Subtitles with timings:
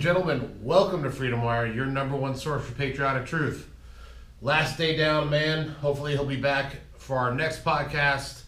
[0.00, 3.68] and gentlemen, welcome to Freedom Wire, your number one source for patriotic truth.
[4.40, 5.68] Last day down, man.
[5.68, 8.44] Hopefully, he'll be back for our next podcast.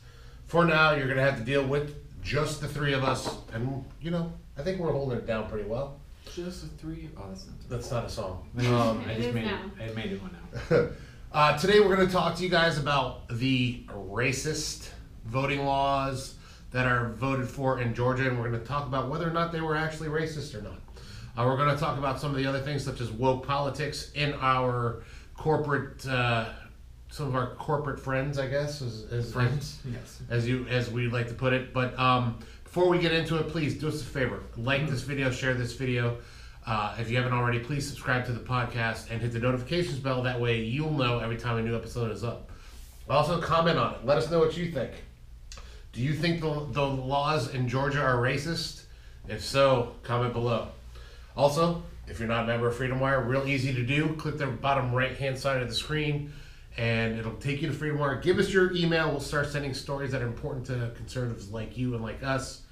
[0.46, 3.36] For now, you're going to have to deal with just the three of us.
[3.52, 6.00] And, you know, I think we're holding it down pretty well.
[6.34, 7.10] Just a three.
[7.18, 7.69] Oh, that's not.
[7.69, 8.48] That's not a song.
[8.59, 9.60] Um, I just made now.
[9.78, 9.91] it.
[9.91, 10.34] I made it one
[10.70, 10.88] now.
[11.34, 14.88] Uh, today, we're going to talk to you guys about the racist
[15.27, 16.34] voting laws
[16.70, 19.52] that are voted for in Georgia, and we're going to talk about whether or not
[19.52, 20.78] they were actually racist or not.
[21.36, 24.12] Uh, we're going to talk about some of the other things, such as woke politics
[24.14, 25.02] in our
[25.34, 26.50] corporate, uh,
[27.09, 29.78] some of our corporate friends, I guess, as, as, Friends.
[29.90, 30.20] Yes.
[30.28, 31.73] as you as we like to put it.
[31.73, 35.30] But um, before we get into it, please do us a favor: like this video,
[35.30, 36.18] share this video.
[36.66, 40.23] Uh, if you haven't already, please subscribe to the podcast and hit the notifications bell.
[40.23, 42.51] That way, you'll know every time a new episode is up.
[43.09, 44.04] Also, comment on it.
[44.04, 44.92] Let us know what you think.
[45.92, 48.85] Do you think the, the laws in Georgia are racist?
[49.29, 50.68] If so, comment below.
[51.37, 54.15] Also, if you're not a member of Freedom Wire, real easy to do.
[54.16, 56.33] Click the bottom right hand side of the screen
[56.77, 58.16] and it'll take you to Freedom Wire.
[58.16, 59.11] Give us your email.
[59.11, 62.63] We'll start sending stories that are important to conservatives like you and like us.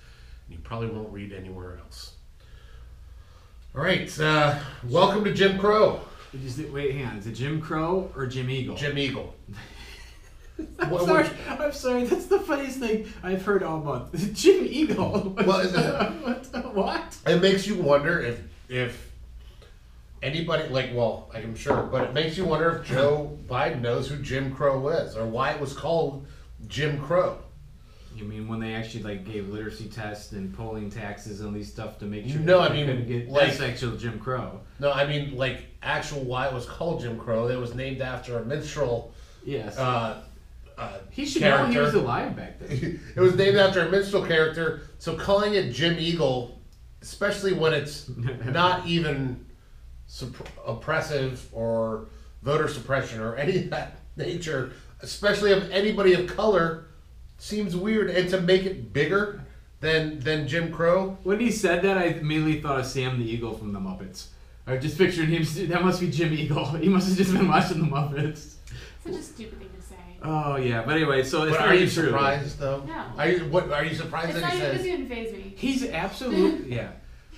[0.47, 2.15] And you probably won't read anywhere else.
[3.75, 4.19] All right.
[4.21, 6.01] Uh, welcome to Jim Crow,
[6.35, 7.17] Is it, wait, hang on.
[7.19, 8.75] Is it Jim Crow or Jim Eagle?
[8.77, 9.35] Jim Eagle.
[10.79, 11.23] I'm What- sorry.
[11.25, 12.05] which- I'm sorry.
[12.05, 14.35] That's the funniest thing I've heard all month.
[14.35, 15.35] Jim Eagle.
[15.47, 16.47] Well, what?
[16.75, 17.17] what?
[17.27, 19.11] It makes you wonder if if
[20.23, 24.17] anybody like well, I'm sure, but it makes you wonder if Joe Biden knows who
[24.17, 26.27] Jim Crow is or why it was called
[26.69, 27.39] Jim Crow.
[28.17, 31.71] You mean when they actually like gave literacy tests and polling taxes and all these
[31.71, 32.41] stuff to make sure?
[32.41, 34.61] No, I mean, get, like- that's actual Jim Crow.
[34.79, 37.49] No, I mean like actual why it was called Jim Crow.
[37.49, 39.13] It was named after a minstrel.
[39.45, 39.79] Yes.
[39.79, 40.23] Uh,
[40.77, 43.01] uh, he should know he was alive back then.
[43.17, 44.83] it was named after a minstrel character.
[44.99, 46.60] So calling it Jim Eagle,
[47.03, 48.11] especially when it's
[48.45, 49.45] not even
[50.09, 52.07] supp- oppressive or
[52.43, 56.85] voter suppression or any of that nature, especially of anybody of color,
[57.39, 58.11] seems weird.
[58.11, 59.43] And to make it bigger
[59.81, 63.55] than than Jim Crow, When he said that, I immediately thought of Sam the Eagle
[63.55, 64.27] from the Muppets.
[64.67, 65.45] I just pictured him.
[65.69, 66.65] That must be Jim Eagle.
[66.77, 68.55] He must have just been watching the Muppets.
[69.05, 69.97] Such a stupid thing to say.
[70.23, 72.07] Oh yeah, but anyway, so it's but are very you true.
[72.07, 72.83] surprised though?
[72.87, 73.05] No.
[73.17, 73.71] Are you what?
[73.73, 74.79] Are you surprised It's that not he even, it says?
[74.79, 75.55] doesn't even phase me.
[75.57, 76.91] He's absolutely yeah.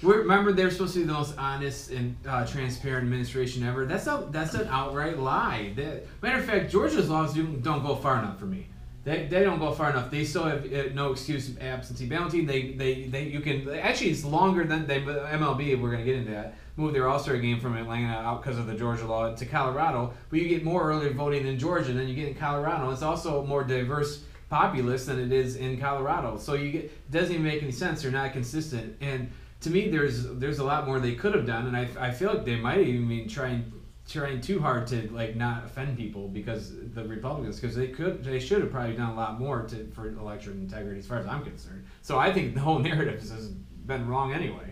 [0.03, 3.87] We're, remember, they're supposed to be the most honest and uh, transparent administration ever.
[3.87, 5.73] That's a that's an outright lie.
[5.77, 8.67] That, matter of fact, Georgia's laws do, don't go far enough for me.
[9.05, 10.11] They, they don't go far enough.
[10.11, 12.47] They still have uh, no excuse of absentee balloting.
[12.47, 15.81] They, they they you can actually it's longer than they MLB.
[15.81, 16.57] We're gonna get into that.
[16.77, 20.15] Move their All Star game from Atlanta out because of the Georgia law to Colorado,
[20.31, 22.91] but you get more early voting in Georgia than you get in Colorado.
[22.91, 26.39] It's also more diverse populace than it is in Colorado.
[26.39, 28.03] So you get it doesn't even make any sense.
[28.03, 28.97] They're not consistent.
[29.01, 29.31] And
[29.61, 32.33] to me, there's there's a lot more they could have done, and I, I feel
[32.35, 33.73] like they might even be trying
[34.09, 38.39] trying too hard to like not offend people because the Republicans because they could they
[38.39, 41.45] should have probably done a lot more to for election integrity as far as I'm
[41.45, 41.85] concerned.
[42.03, 43.49] So I think the whole narrative has
[43.87, 44.72] been wrong anyway.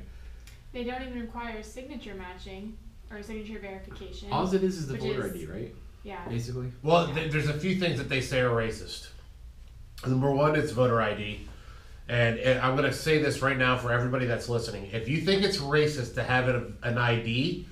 [0.73, 2.77] They don't even require signature matching
[3.11, 4.31] or signature verification.
[4.31, 5.75] All it is is the Which voter is- ID, right?
[6.05, 6.27] yeah.
[6.29, 6.71] Basically.
[6.83, 9.09] Well, th- there's a few things that they say are racist.
[10.07, 11.41] Number one, it's voter ID.
[12.09, 14.89] And, and I'm going to say this right now for everybody that's listening.
[14.93, 17.67] If you think it's racist to have an, an ID,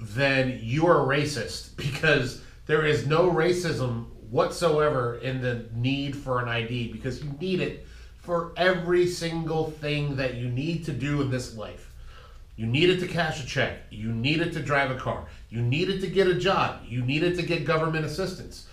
[0.00, 6.48] then you are racist because there is no racism whatsoever in the need for an
[6.48, 7.86] ID because you need it
[8.24, 11.90] for every single thing that you need to do in this life.
[12.56, 13.78] You need it to cash a check.
[13.90, 15.26] You need it to drive a car.
[15.50, 16.80] You need it to get a job.
[16.86, 18.66] You need it to get government assistance.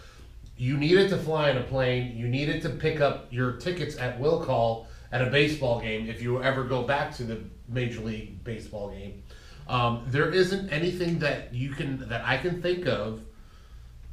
[0.56, 2.16] You need it to fly in a plane.
[2.16, 6.08] You need it to pick up your tickets at will call at a baseball game
[6.08, 9.24] if you ever go back to the Major League Baseball game.
[9.68, 13.22] Um, there isn't anything that you can that I can think of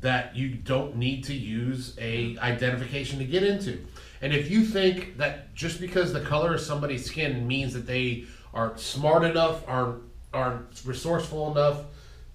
[0.01, 3.85] that you don't need to use a identification to get into.
[4.21, 8.25] And if you think that just because the color of somebody's skin means that they
[8.53, 9.99] are smart enough, are
[10.33, 11.85] are resourceful enough,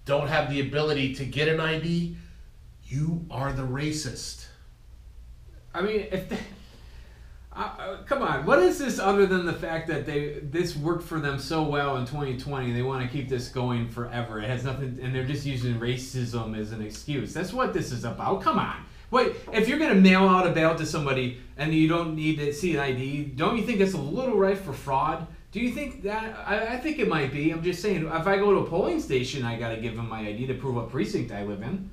[0.05, 2.17] don't have the ability to get an ID,
[2.83, 4.47] you are the racist.
[5.73, 6.39] I mean, if they,
[7.53, 11.19] uh, come on, what is this other than the fact that they this worked for
[11.19, 12.71] them so well in 2020?
[12.71, 14.39] They want to keep this going forever.
[14.39, 17.33] It has nothing, and they're just using racism as an excuse.
[17.33, 18.41] That's what this is about.
[18.41, 18.85] Come on.
[19.13, 22.51] Wait, if you're gonna mail out a bail to somebody and you don't need to
[22.51, 25.27] see an ID, don't you think that's a little rife for fraud?
[25.51, 26.35] Do you think that?
[26.47, 27.51] I, I think it might be.
[27.51, 28.07] I'm just saying.
[28.07, 30.73] If I go to a polling station, I gotta give them my ID to prove
[30.73, 31.91] what precinct I live in.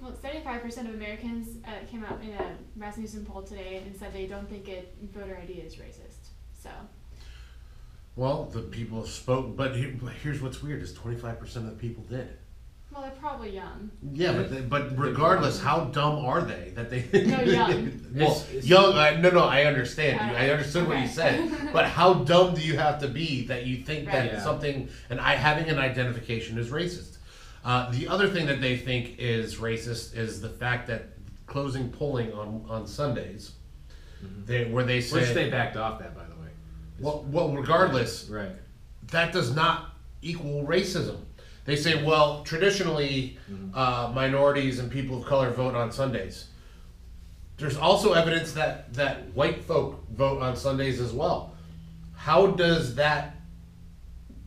[0.00, 4.26] Well, 75% of Americans uh, came out in a Rasmussen poll today and said they
[4.26, 6.30] don't think it voter ID is racist.
[6.60, 6.70] So
[8.16, 11.78] Well, the people spoke, but but here's what's weird: is twenty five percent of the
[11.78, 12.36] people did.
[12.92, 13.90] Well, they're probably young.
[14.12, 17.04] Yeah, but they, but regardless, how dumb are they that they?
[17.24, 18.00] No, young.
[18.14, 18.92] well, It's- it's- young.
[18.94, 20.30] I, no, no, I understand.
[20.30, 21.12] You, I understood what you okay.
[21.12, 24.42] said, but how dumb do you have to be that you think that Yeah.
[24.42, 27.16] something and I having an identification is racist?
[27.64, 31.10] Uh, the other thing that they think is racist is the fact that
[31.46, 33.52] closing polling on on Sundays,
[34.44, 36.48] they where they said, Which they backed off that, by the way.
[37.00, 38.50] well, well, regardless, Right.
[39.12, 41.18] that does not equal racism.
[41.64, 43.38] They say, well, traditionally,
[43.74, 46.48] uh, minorities and people of color vote on Sundays.
[47.56, 51.54] There's also evidence that that white folk vote on Sundays as well.
[52.16, 53.36] How does that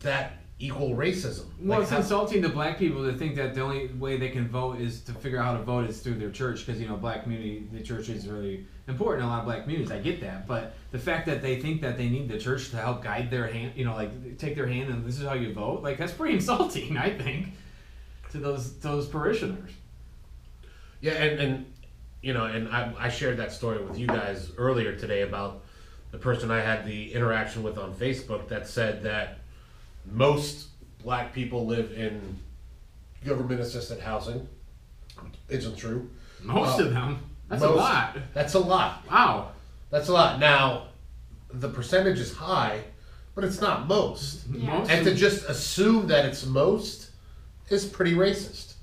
[0.00, 1.44] that equal racism?
[1.58, 4.30] Well, Like, it's how- insulting to black people to think that the only way they
[4.30, 6.88] can vote is to figure out how to vote is through their church because you
[6.88, 9.90] know black community, the church is really important in a lot of black communities.
[9.92, 12.76] I get that, but the fact that they think that they need the church to
[12.78, 15.52] help guide their hand, you know, like take their hand and this is how you
[15.52, 17.48] vote, like that's pretty insulting, I think,
[18.30, 19.70] to those those parishioners.
[21.02, 21.72] Yeah, and, and
[22.22, 25.62] you know, and I, I shared that story with you guys earlier today about
[26.12, 29.40] the person I had the interaction with on Facebook that said that
[30.10, 30.68] most
[31.02, 32.38] black people live in
[33.24, 34.48] government assisted housing.
[35.48, 36.10] Isn't true.
[36.42, 37.18] Most Uh, of them.
[37.48, 38.18] That's most- a lot.
[38.34, 39.04] That's a lot.
[39.10, 39.50] Wow.
[39.90, 40.40] That's a lot.
[40.40, 40.88] Now,
[41.52, 42.82] the percentage is high,
[43.34, 44.42] but it's not most.
[44.52, 44.78] Yeah.
[44.78, 47.10] Most And to just assume that it's most
[47.68, 48.74] is pretty racist.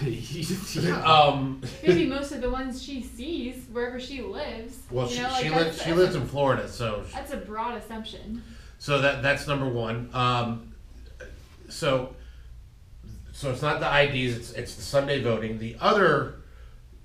[0.02, 1.02] yeah.
[1.02, 4.78] Um, Maybe most of the ones she sees wherever she lives.
[4.90, 7.36] well, you she, know, like she that's- lives she lives in Florida, so That's a
[7.38, 8.42] broad assumption.
[8.82, 10.10] So that that's number one.
[10.12, 10.72] Um,
[11.68, 12.16] so
[13.30, 15.60] so it's not the IDs; it's it's the Sunday voting.
[15.60, 16.42] The other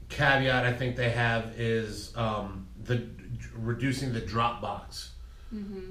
[0.10, 3.08] caveat I think they have is um, the
[3.56, 5.12] reducing the drop box.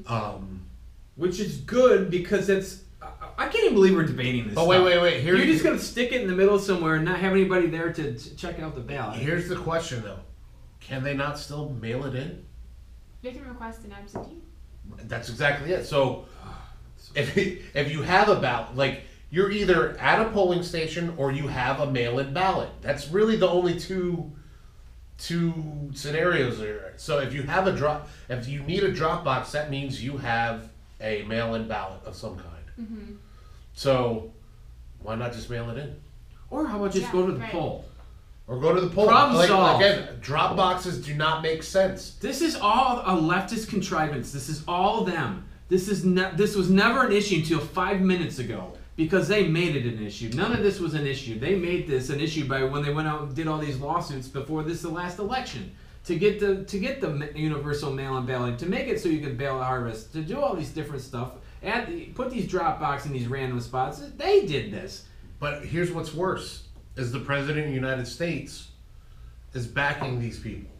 [0.09, 0.67] Um,
[1.15, 2.83] Which is good because it's.
[3.01, 3.07] I,
[3.39, 4.55] I can't even believe we're debating this.
[4.57, 5.21] Oh wait, wait, wait.
[5.21, 7.93] Here, You're just gonna stick it in the middle somewhere and not have anybody there
[7.93, 9.21] to t- check out the ballot.
[9.21, 10.19] here's the question though:
[10.81, 12.45] Can they not still mail it in?
[13.23, 14.43] They can request an absentee.
[15.05, 15.87] That's exactly it.
[15.87, 16.27] So
[17.15, 21.49] if if you have a ballot, like you're either at a polling station or you
[21.49, 22.71] have a mail-in ballot.
[22.81, 24.31] That's really the only two
[25.19, 26.93] two scenarios there.
[26.97, 30.19] So if you have a drop, if you need a drop box, that means you
[30.19, 30.69] have
[31.01, 32.67] a mail-in ballot of some kind.
[32.81, 33.15] Mm-hmm.
[33.75, 34.33] So
[35.01, 35.97] why not just mail it in
[36.51, 37.51] Or how about just Yeah, go to the right.
[37.53, 37.85] poll?
[38.49, 39.07] Or go to the poll?
[39.07, 39.83] Problem like, solved.
[39.83, 42.13] Again, drop boxes do not make sense.
[42.21, 44.33] This is all a leftist contrivance.
[44.33, 45.47] This is all them.
[45.69, 49.77] This is ne- this was never an issue until five minutes ago because they made
[49.77, 50.31] it an issue.
[50.35, 51.39] None of this was an issue.
[51.39, 54.29] They made this an issue by when they went out and did all these lawsuits
[54.29, 58.67] before this the last election to get the to get the universal mail-in ballot to
[58.67, 61.33] make it so you can ballot harvest to do all these different stuff.
[61.63, 63.99] and put these drop box in these random spots.
[64.17, 65.05] They did this.
[65.41, 66.63] But here's what's worse:
[66.97, 68.69] is the president of the United States
[69.55, 70.71] is backing these people.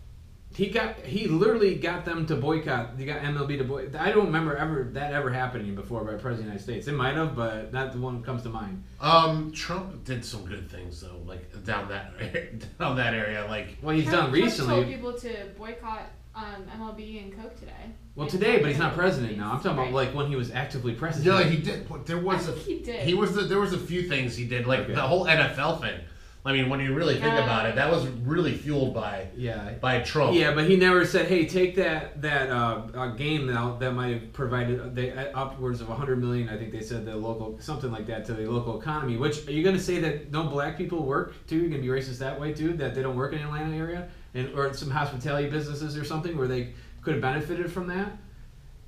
[0.55, 2.93] He got he literally got them to boycott.
[2.97, 4.01] He got MLB to boycott.
[4.01, 6.89] I don't remember ever that ever happening before by the president of the United States.
[6.89, 8.83] It might have, but not the one that comes to mind.
[9.01, 12.15] Um, Trump did some good things though, like down that
[12.79, 13.45] down that area.
[13.51, 14.85] Like, Well, he's Trump- done Trump told recently.
[14.95, 17.73] people to boycott um, MLB and Coke today.
[18.15, 19.39] Well, today, but he's not president these.
[19.39, 19.53] now.
[19.53, 21.39] I'm talking about like when he was actively president.
[21.39, 21.89] yeah, he did.
[21.89, 23.01] but There was I a think he did.
[23.01, 24.95] he was the, there was a few things he did, like Okay.
[24.95, 25.99] the whole NFL thing.
[26.45, 27.43] I mean, when you really think Yeah.
[27.43, 29.73] about it, that was really fueled by yeah.
[29.81, 30.37] by Trump.
[30.37, 34.13] Yeah, but he never said, "Hey, take that that uh, uh, game that that might
[34.15, 36.49] have provided they, uh, upwards of 100 million.
[36.49, 39.17] I think they said the local something like that to the local economy.
[39.17, 41.57] Which are you going to say that no black people work too?
[41.57, 42.75] You're going to be racist that way too?
[42.75, 46.37] That they don't work in the Atlanta area and or some hospitality businesses or something
[46.37, 48.17] where they could have benefited from that?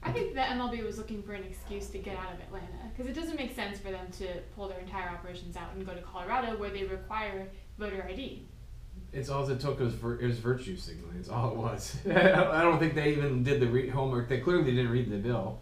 [0.03, 3.11] I think the MLB was looking for an excuse to get out of Atlanta because
[3.11, 6.01] it doesn't make sense for them to pull their entire operations out and go to
[6.03, 8.47] Colorado where they require voter ID.
[9.13, 11.17] It's all it took was vir- it was virtue signaling.
[11.19, 11.97] It's all it was.
[12.07, 14.29] I don't think they even did the re- homework.
[14.29, 15.61] They clearly didn't read the bill,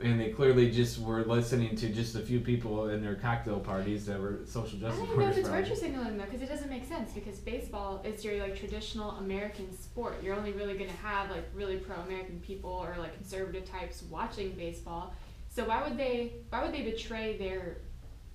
[0.00, 4.04] and they clearly just were listening to just a few people in their cocktail parties
[4.06, 5.00] that were social justice.
[5.00, 7.38] I don't even know if it's virtue signaling though because it doesn't make sense because
[7.38, 10.22] baseball is your like traditional American sport.
[10.22, 15.14] You're only really gonna have like really pro-American people or like conservative types watching baseball.
[15.48, 16.34] So why would they?
[16.50, 17.78] Why would they betray their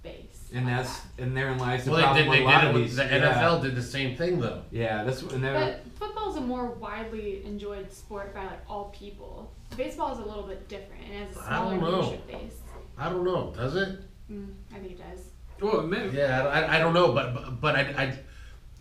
[0.03, 0.49] base?
[0.53, 1.23] And like that's that?
[1.23, 2.47] and therein lies the well, problem they with did.
[2.47, 2.95] They did it with these.
[2.95, 3.33] the yeah.
[3.33, 4.63] NFL did the same thing though.
[4.71, 8.85] Yeah, that's and they But football is a more widely enjoyed sport by like all
[8.97, 9.51] people.
[9.77, 12.01] Baseball is a little bit different and has a smaller don't know.
[12.01, 12.57] viewership base.
[12.97, 13.53] I don't know.
[13.55, 13.99] Does it?
[14.31, 15.25] Mm, I think it does.
[15.61, 18.19] well, man, Yeah, I, I don't know, but but, but I, I,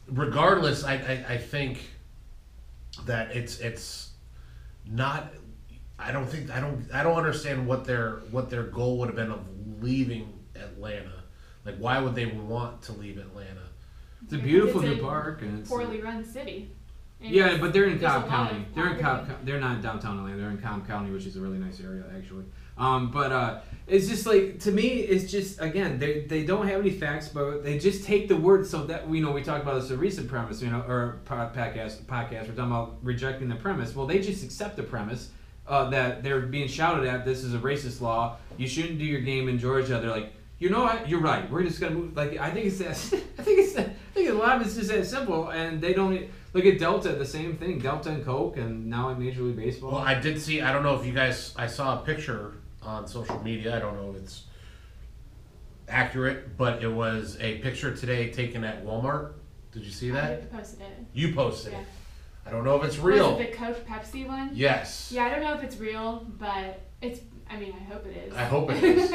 [0.09, 1.89] regardless, I, I, I think
[3.07, 4.11] that it's it's
[4.87, 5.33] not.
[5.99, 9.17] I don't think I don't I don't understand what their what their goal would have
[9.17, 9.45] been of
[9.83, 11.23] leaving Atlanta.
[11.65, 13.63] Like, why would they want to leave Atlanta?
[14.25, 16.71] It's a beautiful It's new a park, and it's Poorly run city.
[17.23, 18.61] And Yeah, it's- but they're in there's a Cobb lot County.
[18.67, 19.03] of They're in Cobb.
[19.19, 19.33] property.
[19.35, 20.37] Co- They're not in downtown Atlanta.
[20.39, 22.45] They're in Cobb County, which is a really nice area actually.
[22.79, 26.81] Um, but uh, it's just like to me, it's just again they they don't have
[26.81, 28.67] any facts, but they just take the word.
[28.67, 31.51] So that we know we talked about this a recent premise, you know, or po-
[31.55, 32.49] podcast podcast.
[32.49, 33.95] We're talking about rejecting the premise.
[33.95, 35.31] Well, they just accept the premise.
[35.69, 37.25] Uh, that they're being shouted at.
[37.27, 38.39] This is a racist law.
[38.57, 40.01] You shouldn't do your game in Georgia.
[40.01, 41.09] They're like, you know what?
[41.09, 41.51] You're right.
[41.51, 42.17] We're just gonna move.
[42.17, 42.91] Like I think it's that.
[43.39, 43.89] I think it's that.
[43.89, 46.13] I think a lot of it's just that simple, and they don't.
[46.15, 47.79] e, Look at Delta, the same thing.
[47.79, 49.93] Delta and Coke, and now in Major League Baseball.
[49.93, 50.61] Well, I did see.
[50.61, 51.55] I don't know if you guys.
[51.57, 53.77] I saw a picture on social media.
[53.77, 54.45] I don't know if it's
[55.89, 59.33] accurate, but it was a picture today taken at Walmart.
[59.73, 60.33] Did you see that?
[60.53, 60.89] I posted it.
[61.13, 61.81] You posted Yeah.
[61.81, 61.87] it.
[62.47, 63.31] I don't know if it's real.
[63.33, 63.49] Was real.
[63.49, 64.51] it the Coke Pepsi one?
[64.53, 65.13] Yes.
[65.15, 67.21] Yeah, I don't know if it's real, but it's.
[67.49, 68.35] I mean, I hope it is.
[68.35, 69.11] I hope it is.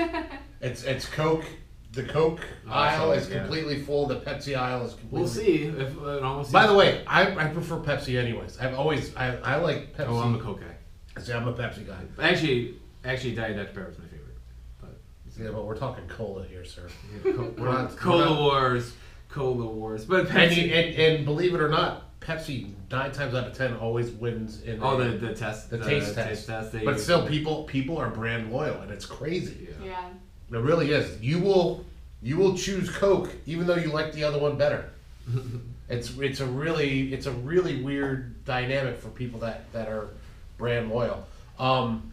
[0.66, 1.46] It's it's Coke.
[1.92, 3.40] The Coke aisle is yeah.
[3.40, 4.06] completely full.
[4.08, 5.20] The Pepsi aisle is completely.
[5.20, 6.52] we'll see if uh, it almost.
[6.52, 8.58] By the way, I, I prefer Pepsi anyways.
[8.60, 10.08] I've always I, I like Pepsi.
[10.10, 11.22] oh, I'm a Coke guy.
[11.22, 12.00] See, I'm a Pepsi guy.
[12.22, 14.38] Actually, actually, Diet Dr Pepper is my favorite.
[14.82, 14.98] But
[15.40, 16.90] Yeah, but we're talking cola here, sir.
[17.24, 18.94] Co- We're not- we're Cola not- Wars,
[19.30, 20.68] Cola Wars, but And, Pepsi.
[20.68, 24.64] you, and and believe it or not, Pepsi nine times out of ten always wins
[24.64, 26.48] in oh, a- the the test, the taste test.
[26.74, 29.70] they But still, people people are brand loyal, and it's crazy.
[29.80, 29.86] Yeah.
[29.86, 30.10] yeah.
[30.52, 31.22] It really is.
[31.22, 31.86] You will
[32.22, 34.90] you will choose Coke even though you like the other one better.
[35.90, 40.10] it's it's a really it's a really weird dynamic for people that that are
[40.58, 41.26] brand loyal.
[41.60, 42.12] Um,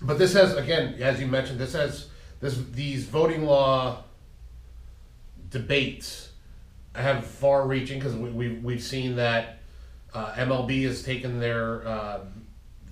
[0.00, 2.08] but this has again, as you mentioned, this has
[2.40, 4.02] this these voting law
[5.50, 6.30] debates
[6.94, 9.58] have far reaching because we, we we've seen that
[10.14, 12.20] uh, MLB has taken their uh,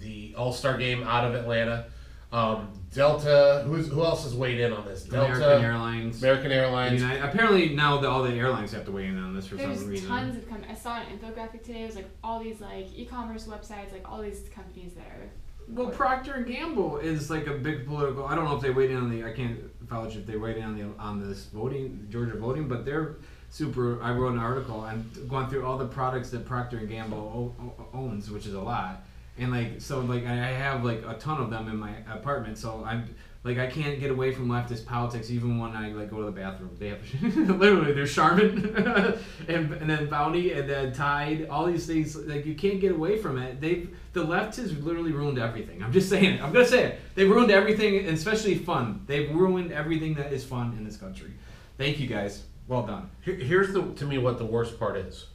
[0.01, 1.87] the All Star game out of Atlanta.
[2.33, 5.05] Um, Delta, who's who else has weighed in on this?
[5.05, 6.23] Delta, American Airlines.
[6.23, 7.01] American Airlines.
[7.01, 9.79] United, apparently now the, all the airlines have to weigh in on this for There's
[9.79, 10.09] some reason.
[10.09, 10.77] tons of companies.
[10.77, 11.83] I saw an infographic today.
[11.83, 15.31] It was like all these like e-commerce websites, like all these companies that are.
[15.69, 18.27] Well, Procter and Gamble is like a big political.
[18.27, 19.25] I don't know if they weighed in on the.
[19.25, 22.85] I can't vouch if they weighed in on the on this voting, Georgia voting, but
[22.85, 23.19] they're
[23.51, 24.03] super.
[24.03, 27.65] I wrote an article and going through all the products that Procter and Gamble o-
[27.79, 29.05] o- owns, which is a lot,
[29.39, 32.83] and like so like I have like a ton of them in my apartment, so
[32.87, 36.25] I'm like I can't get away from leftist politics even when I like go to
[36.27, 36.77] the bathroom.
[36.79, 38.75] They have literally there's Charmin
[39.49, 43.17] and and then Bounty and then Tide, all these things like you can't get away
[43.17, 43.61] from it.
[43.61, 45.83] They've the left has literally ruined everything.
[45.83, 46.43] I'm just saying it.
[46.43, 47.01] I'm gonna say it.
[47.15, 49.05] They've ruined everything, especially fun.
[49.07, 51.31] They've ruined everything that is fun in this country.
[51.79, 52.43] Thank you guys.
[52.69, 53.09] Well done.
[53.23, 55.27] Here- Here's the to me what the worst part is.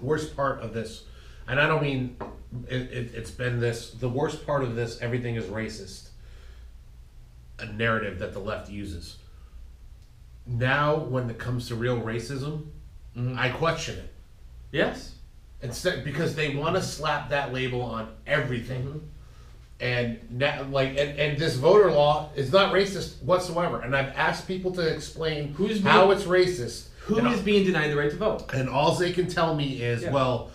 [0.00, 1.04] Worst part of this,
[1.48, 2.16] and I don't mean
[2.68, 3.90] it, it, it's been this.
[3.92, 6.08] The worst part of this, everything is racist.
[7.58, 9.16] A narrative that the left uses.
[10.46, 12.66] Now, when it comes to real racism,
[13.16, 13.36] Mhm.
[13.36, 14.12] I question it.
[14.70, 15.14] Yes.
[15.60, 18.82] Instead, because they want to slap that label on everything.
[18.84, 18.98] Mm-hmm.
[19.80, 23.80] And now, like, and, and this voter law is not racist whatsoever.
[23.80, 26.88] And I've asked people to explain Who's how it's racist.
[27.00, 28.52] who is being denied the right to vote?
[28.54, 30.12] and all they can tell me is, Yeah.
[30.12, 30.50] well,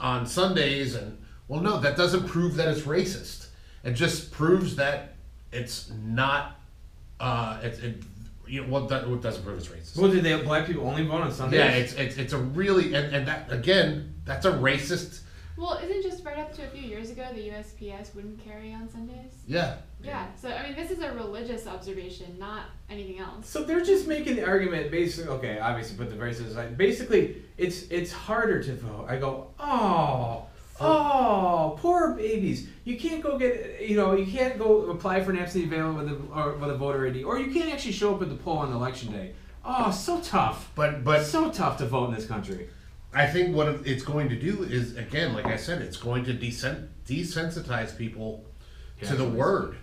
[0.00, 3.48] on Sundays, and well, no, that doesn't prove that it's racist.
[3.84, 5.14] It just proves that
[5.52, 6.56] it's not.
[7.18, 8.02] Uh, it's it,
[8.46, 9.96] you know, what, that, what doesn't prove it's racist.
[9.98, 11.58] Well, did they black people only vote on Sundays?
[11.58, 15.20] yeah, it's, it's it's a really and, and that again, that's a racist.
[15.56, 18.88] Well, isn't just right up to a few years ago the USPS wouldn't carry on
[18.88, 19.32] Sundays?
[19.46, 20.26] Yeah, Yeah.
[20.34, 23.48] So I mean, this is a religious observation, not anything else.
[23.48, 25.30] So they're just making the argument basically.
[25.32, 26.78] Okay, obviously put the races aside.
[26.78, 29.06] Basically, it's it's harder to vote.
[29.08, 30.46] I go, oh,
[30.80, 32.68] oh, poor babies.
[32.84, 36.08] You can't go get you know you can't go apply for an absentee ballot with
[36.08, 38.58] a or with a voter ID, or you can't actually show up at the poll
[38.58, 39.32] on election day.
[39.64, 40.70] Oh, so tough.
[40.74, 42.68] but but so tough to vote in this country.
[43.12, 46.32] I think what it's going to do is again, like I said, it's going to
[46.34, 48.44] desen- desensitize people
[49.02, 49.30] to the Yeah.
[49.30, 49.76] word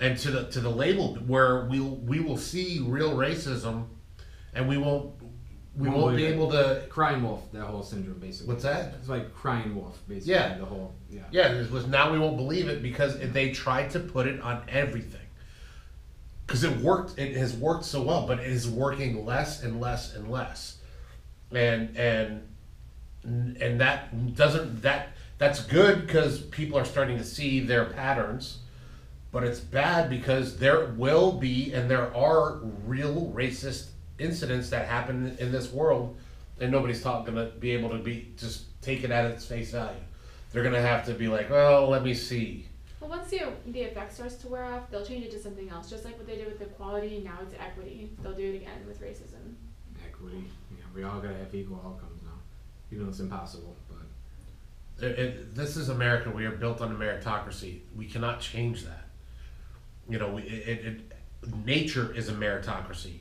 [0.00, 3.86] and to the to the label, where we will we will see real racism,
[4.54, 5.17] and we won't
[5.78, 6.82] we Won't be able to.
[6.88, 8.52] Crying wolf, that whole syndrome, basically.
[8.52, 8.94] What's that?
[8.98, 10.32] It's like crying wolf, basically.
[10.32, 10.58] Yeah.
[10.58, 11.22] The whole yeah.
[11.30, 14.62] Yeah, it was now we won't believe it because they tried to put it on
[14.68, 15.20] everything.
[16.46, 20.14] Because it worked, it has worked so well, but it is working less and less
[20.14, 20.78] and less,
[21.52, 22.42] and and
[23.22, 28.58] and that doesn't that that's good because people are starting to see their patterns,
[29.30, 35.36] but it's bad because there will be and there are real racist incidents that happen
[35.38, 36.16] in this world,
[36.60, 39.98] and nobody's not gonna be able to be just take it at its face value.
[40.52, 42.66] They're gonna have to be like, well, let me see.
[43.00, 45.88] Well, once the the effect starts to wear off, they'll change it to something else,
[45.88, 47.22] just like what they did with equality.
[47.24, 48.10] Now it's equity.
[48.22, 49.54] They'll do it again with racism.
[50.04, 50.44] Equity.
[50.72, 52.30] Yeah, we all gotta have equal outcomes now,
[52.90, 53.76] even though it's impossible.
[53.88, 56.30] But It, it, this is America.
[56.30, 57.80] We are built on a meritocracy.
[57.96, 59.04] We cannot change that.
[60.08, 63.18] You know, we, it, it, it, nature is a meritocracy.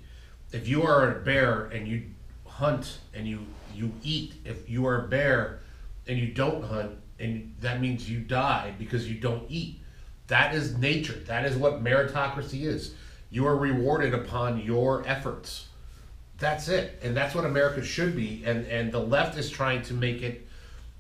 [0.52, 2.04] If you are a bear and you
[2.46, 5.60] hunt and you you eat, if you are a bear
[6.08, 9.82] and you don't hunt, and that means you die because you don't eat.
[10.28, 11.20] That is nature.
[11.28, 12.96] That is what meritocracy is.
[13.30, 15.68] You are rewarded upon your efforts.
[16.40, 18.44] That's it, and that's what America should be.
[18.46, 20.48] And and the left is trying to make it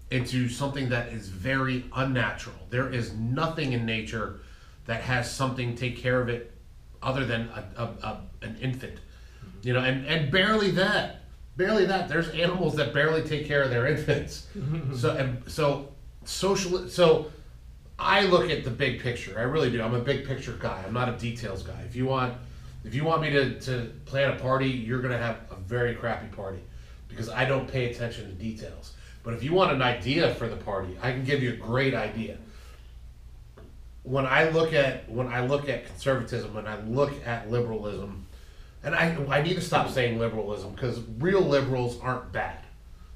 [0.10, 2.56] into something that is very unnatural.
[2.70, 4.40] There is nothing in nature
[4.86, 6.54] that has something take care of it
[7.04, 9.00] other than a, a, a, an infant.
[9.68, 11.24] You know, and, and barely that.
[11.58, 12.08] Barely that.
[12.08, 14.48] There's animals that barely take care of their infants.
[14.96, 15.90] so and so
[16.24, 17.30] social so
[18.00, 19.38] I look at the big picture.
[19.38, 19.82] I really do.
[19.82, 20.82] I'm a big picture guy.
[20.88, 21.82] I'm not a details guy.
[21.86, 22.38] If you want
[22.86, 26.28] if you want me to, to plan a party, you're gonna have a very crappy
[26.28, 26.62] party.
[27.10, 28.94] Because I don't pay attention to details.
[29.22, 31.94] But if you want an idea for the party, I can give you a great
[31.94, 32.38] idea.
[34.04, 38.27] When I look at when I look at conservatism, when I look at liberalism,
[38.88, 42.58] and I I need to stop saying liberalism because real liberals aren't bad.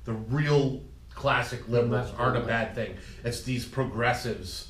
[0.03, 0.81] The real
[1.15, 2.95] classic liberals aren't a bad thing.
[3.23, 4.67] It's these progressives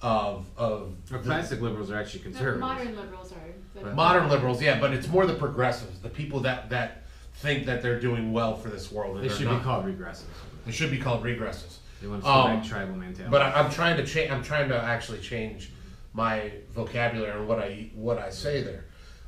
[0.00, 2.60] of of our the- classic liberals are actually No, conservatives.
[2.60, 3.80] modern liberals are.
[3.82, 7.02] the- modern liberals, yeah, but it's more the progressives, the people that that
[7.36, 9.16] think that they're doing well for this world.
[9.16, 9.58] And They should not.
[9.58, 10.24] be called regressives.
[10.66, 11.78] They should be called regressives.
[12.00, 13.30] They want to Um, select tribal mentality.
[13.30, 14.30] But I, I'm trying to change.
[14.30, 15.70] I'm trying to actually change
[16.12, 18.84] my vocabulary and what I what I say there.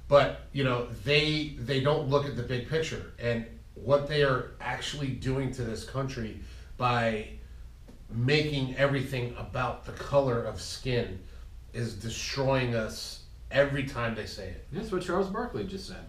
[0.08, 4.52] But you know, they they don't look at the big picture and what they are
[4.60, 6.40] actually doing to this country
[6.76, 7.28] by
[8.10, 11.18] making everything about the color of skin
[11.72, 14.66] is destroying us every time they say it.
[14.72, 16.04] That's what Charles Barkley just said.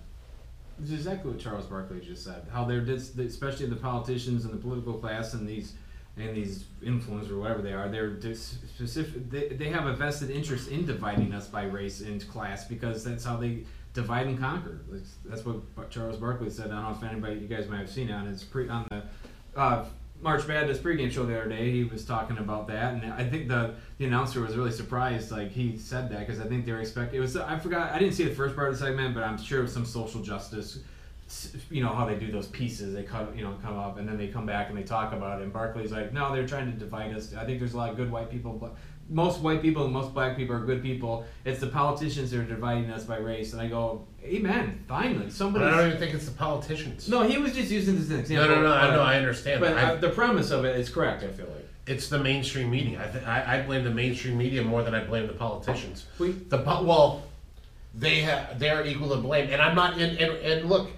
[0.81, 2.45] It's exactly what Charles Barkley just said.
[2.51, 5.73] How they're especially the politicians and the political class and these
[6.17, 7.89] and these influencers or whatever they are.
[7.89, 9.29] They're dis- specific.
[9.29, 13.23] They, they have a vested interest in dividing us by race and class because that's
[13.23, 13.65] how they
[13.97, 14.79] divide and conquer.
[15.25, 16.67] That's, what Charles Barkley said.
[16.67, 18.86] I don't know if anybody you guys might have seen it on his pre on
[18.91, 19.01] the.
[19.60, 19.86] Uh,
[20.19, 23.47] March Madness pregame show the other day, he was talking about that, and I think
[23.47, 26.81] the the announcer was really surprised, like he said that because I think they were
[26.81, 27.17] expecting.
[27.17, 29.38] It was I forgot I didn't see the first part of the segment, but I'm
[29.38, 30.79] sure it was some social justice.
[31.69, 34.17] You know how they do those pieces, they cut you know come up and then
[34.17, 35.43] they come back and they talk about it.
[35.43, 37.36] And Barkley's like, no, they're trying to divide us.
[37.36, 38.75] I think there's a lot of good white people, but
[39.09, 41.25] most white people and most black people are good people.
[41.45, 43.53] It's the politicians that are dividing us by race.
[43.53, 45.65] And I go, amen, finally somebody.
[45.65, 47.07] I don't even think it's the politicians.
[47.07, 48.55] No, he was just using this as an no, example.
[48.55, 48.73] no, no.
[48.73, 49.01] I but- know.
[49.01, 49.61] I understand.
[49.61, 49.77] but.
[49.77, 51.23] I- the premise of it is correct.
[51.23, 51.67] I feel like.
[51.87, 53.01] it's the mainstream media.
[53.01, 56.05] I, th- I I blame the mainstream media more than I blame the politicians.
[56.19, 57.23] We- The well,
[57.95, 59.93] they have they are equal to blame, and I'm not.
[59.93, 60.89] And, and, and look,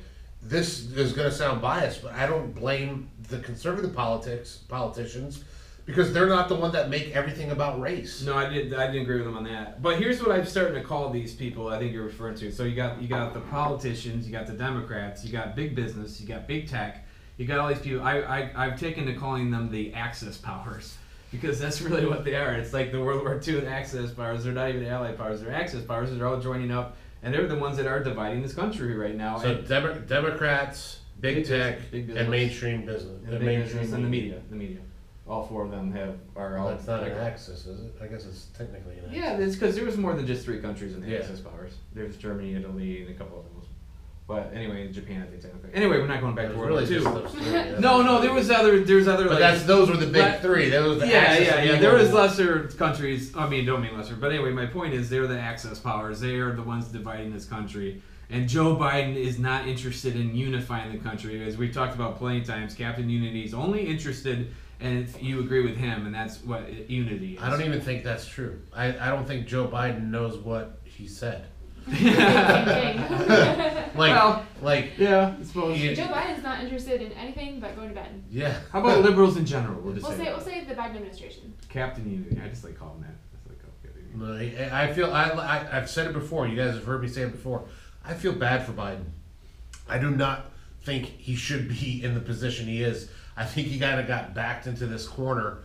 [0.42, 5.44] this is going to sound biased, but I don't blame the conservative politics politicians
[5.90, 8.22] because they're not the one that make everything about race.
[8.22, 8.72] No, I did.
[8.76, 9.82] I didn't agree with them on that.
[9.82, 11.70] But here's what I'm starting to call these people.
[11.70, 12.52] I think you're referring to.
[12.52, 16.22] So you got you got the politicians, you got the Democrats, you got big business,
[16.22, 18.04] you got big tech, you got all these people.
[18.04, 20.96] I, I I've taken to calling them the Axis powers
[21.32, 22.54] because that's really what they are.
[22.54, 24.44] It's like the World War II and Axis powers.
[24.44, 25.42] They're not even Allied powers.
[25.42, 26.16] They're Axis powers.
[26.16, 29.40] They're all joining up, and they're the ones that are dividing this country right now.
[29.40, 33.44] So and, Demo- Democrats, big, Big tech, business, big and mainstream business, and the the,
[33.44, 34.40] mainstream business and the media.
[34.52, 34.78] The media.
[35.30, 36.70] All four of them have are all.
[36.70, 37.94] That's not an axis, is it?
[38.02, 39.16] I guess it's technically an axis.
[39.16, 41.20] Yeah, it's because there was more than just three countries in the Yeah.
[41.20, 41.74] Axis powers.
[41.94, 43.54] There's Germany, Italy, and a couple of them.
[44.28, 45.72] But anyway, Japan, I think technically.
[45.74, 47.22] Anyway, we're not going back It to was World really War just II.
[47.24, 47.52] those three.
[47.52, 47.80] yeah.
[47.80, 48.80] No, no, there was other.
[48.84, 49.24] There's other.
[49.24, 50.70] But like, that's those were the big But- three.
[50.70, 51.72] Those was the yeah, axis yeah, of yeah.
[51.74, 51.82] evil.
[51.82, 53.36] There was lesser countries.
[53.36, 56.20] I mean, don't mean lesser, but anyway, my point is they're the Axis powers.
[56.20, 58.02] They are the ones dividing this country.
[58.32, 62.42] And Joe Biden is not interested in unifying the country, as we've talked about plenty
[62.42, 62.76] of times.
[62.76, 67.36] Captain Unity is only interested, and if you agree with him, and that's what unity
[67.36, 67.42] is.
[67.42, 68.62] I don't even think that's true.
[68.74, 71.46] I, I don't think Joe Biden knows what he said.
[71.88, 71.98] Same
[72.66, 73.00] thing.
[73.96, 75.82] Like, Well- like, yeah, I suppose.
[75.82, 75.94] Yeah.
[75.94, 78.24] Joe Biden's not interested in anything but going to bed.
[78.30, 78.60] yeah.
[78.72, 79.82] How about liberals in general?
[79.82, 81.54] We'll just We'll say, say we'll say the Biden administration.
[81.70, 82.40] Captain Unity.
[82.42, 83.16] I just like calling that.
[83.34, 84.70] That's like okay.
[84.70, 86.48] I I feel I, I I've said it before.
[86.48, 87.64] You guys have heard me say it before.
[88.06, 89.06] I feel bad for Biden.
[89.90, 90.52] I do not
[90.84, 93.10] think he should be in the position he is.
[93.40, 95.60] I think he kind of got backed into this corner,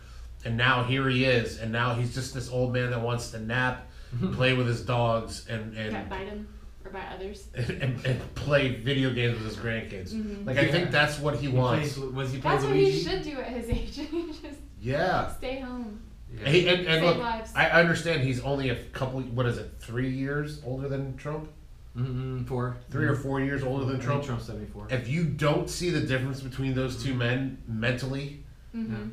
[0.45, 3.39] and now here he is, and now he's just this old man that wants to
[3.39, 3.87] nap,
[4.33, 6.45] play with his dogs, and and Got Biden
[6.85, 7.47] or by others.
[7.55, 10.13] and, and play video games with his grandkids.
[10.13, 10.45] Mhm.
[10.45, 10.91] Like I think Yeah.
[10.91, 11.97] that's what he He wants.
[11.97, 13.03] plays, was he playing That's what he Luigi?
[13.03, 13.95] should do at his age.
[14.41, 15.27] Just Yeah.
[15.35, 15.99] stay home.
[16.33, 16.49] Yeah.
[16.49, 17.51] He, and, and Save look, lives.
[17.55, 19.19] I understand he's only a couple.
[19.21, 19.73] What is it?
[19.79, 21.49] Three years older than Trump.
[21.97, 22.43] Mm-hmm.
[22.43, 22.77] Four.
[22.91, 24.23] 3 or four years older than I think Trump.
[24.25, 24.87] Trump's seventy four.
[24.89, 29.09] If you don't see the difference between those two men mentally hmm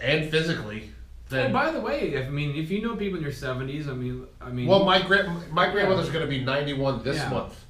[0.00, 3.32] and physically, Oh, then by the way, I mean, if you know people in your
[3.32, 7.02] seventies, I mean, I mean, well, my grand my grandmother's going to be ninety one
[7.04, 7.30] this Yeah.
[7.30, 7.64] month.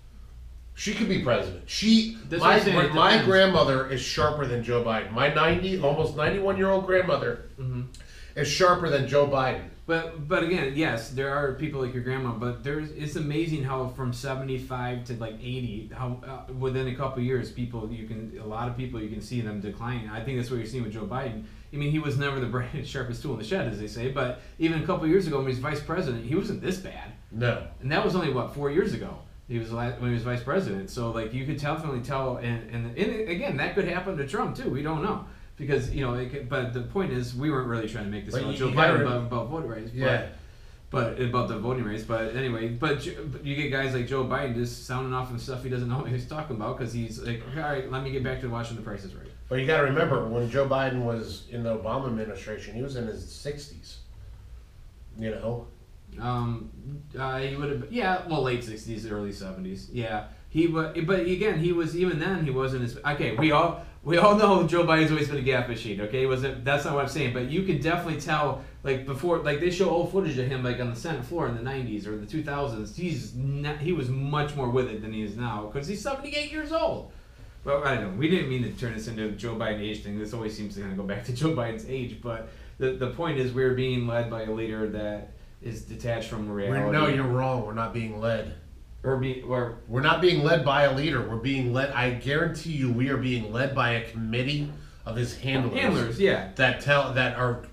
[0.76, 1.62] She could be president.
[1.70, 3.28] She That's my what I'm saying, it my depends.
[3.28, 5.12] grandmother is sharper than Joe Biden.
[5.12, 7.84] My ninety almost ninety one year old grandmother Mhm.
[8.36, 9.68] Is sharper than Joe Biden.
[9.86, 12.32] But but again, yes, there are people like your grandma.
[12.32, 16.94] But there's it's amazing how from seventy five to like eighty, how uh, within a
[16.94, 20.08] couple of years, people you can a lot of people you can see them declining.
[20.08, 21.44] I think that's what you're seeing with Joe Biden.
[21.72, 24.10] I mean, he was never the brightest, sharpest tool in the shed, as they say.
[24.10, 27.12] But even a couple years ago, when he was vice president, he wasn't this bad.
[27.30, 27.66] No.
[27.80, 29.18] And that was only what four years ago.
[29.48, 30.88] He was la- when he was vice president.
[30.88, 34.56] So like you could definitely tell, and, and and again that could happen to Trump
[34.56, 34.70] too.
[34.70, 36.14] We don't know because you know.
[36.14, 38.70] It could, but the point is, we weren't really trying to make this about Joe
[38.70, 39.92] Biden about, about voting rights.
[39.92, 40.26] Yeah.
[40.90, 42.04] But, but about the voting rights.
[42.04, 45.68] But anyway, but, you get guys like Joe Biden just sounding off on stuff he
[45.68, 48.40] doesn't know what he's talking about because he's like, all right, let me get back
[48.42, 49.26] to watching the prices right.
[49.48, 52.94] But you got to remember when Joe Biden was in the Obama administration, he was
[52.94, 53.98] in his sixties.
[55.18, 55.66] You know,
[56.20, 56.70] Um,
[57.18, 60.26] uh, he would have, yeah, well, late sixties, early seventies, yeah.
[60.54, 63.34] He was, but again, he was even then he wasn't as okay.
[63.34, 66.00] We all we all know Joe Biden's always been a gap machine.
[66.02, 69.38] Okay, He wasn't that's not what I'm saying, but you could definitely tell like before,
[69.38, 72.06] like they show old footage of him like on the Senate floor in the '90s
[72.06, 72.94] or the 2000s.
[72.94, 76.52] He's not, he was much more with it than he is now because he's 78
[76.52, 77.10] years old.
[77.64, 78.16] Well, I don't know.
[78.16, 80.20] We didn't mean to turn this into a Joe Biden age thing.
[80.20, 83.10] This always seems to kind of go back to Joe Biden's age, but the the
[83.10, 85.30] point is we're being led by a leader that
[85.62, 86.84] is detached from reality.
[86.84, 87.66] we're, no, you're wrong.
[87.66, 88.54] We're not being led.
[89.04, 91.28] Or be or We're not being led by a leader.
[91.28, 91.90] We're being led.
[91.90, 94.70] I guarantee you, we are being led by a committee
[95.06, 95.78] of his handlers.
[95.78, 96.50] handlers, yeah.
[96.54, 97.66] that tell that are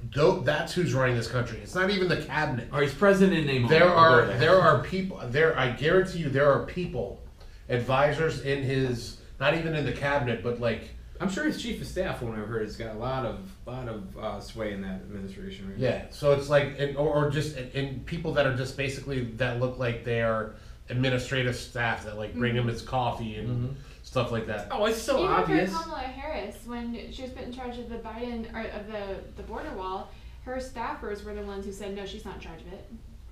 [0.44, 1.60] that's who's running this country.
[1.63, 2.67] It's not even the cabinet.
[2.74, 3.67] Or he's president in name.
[3.67, 5.58] There are We'll there are people there.
[5.58, 7.22] I guarantee you, there are people,
[7.70, 10.89] advisors in his not even in the cabinet, but like
[11.22, 13.39] I'm sure his chief of staff, from what I've heard, has got a lot of
[13.65, 15.70] lot of uh, sway in that administration.
[15.70, 15.78] Right?
[15.78, 16.06] yeah.
[16.10, 19.80] So it's like and, or, or just and people that are just basically that look
[19.80, 20.56] like they are
[20.91, 23.75] administrative staff that like bring him his coffee and Mhm.
[24.04, 24.67] stuff like that.
[24.71, 25.71] Oh, it's so Even obvious.
[25.71, 29.17] for Kamala Harris, when she was put in charge of the Biden or of the
[29.38, 30.12] the border wall,
[30.43, 32.86] her staffers were the ones who said no, she's not in charge of it.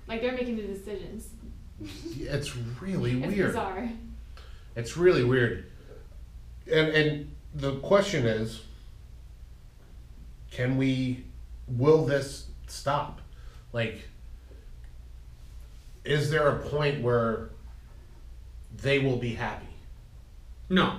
[0.08, 1.28] Like they're making the decisions.
[2.18, 3.48] It's really It's weird.
[3.48, 3.88] bizarre.
[4.76, 5.66] It's really weird.
[6.70, 8.62] And and the question is
[10.50, 11.24] can we
[11.68, 13.20] will this stop?
[13.72, 14.08] Like
[16.10, 17.50] is there a point where
[18.82, 19.66] they will be happy?
[20.68, 20.96] No,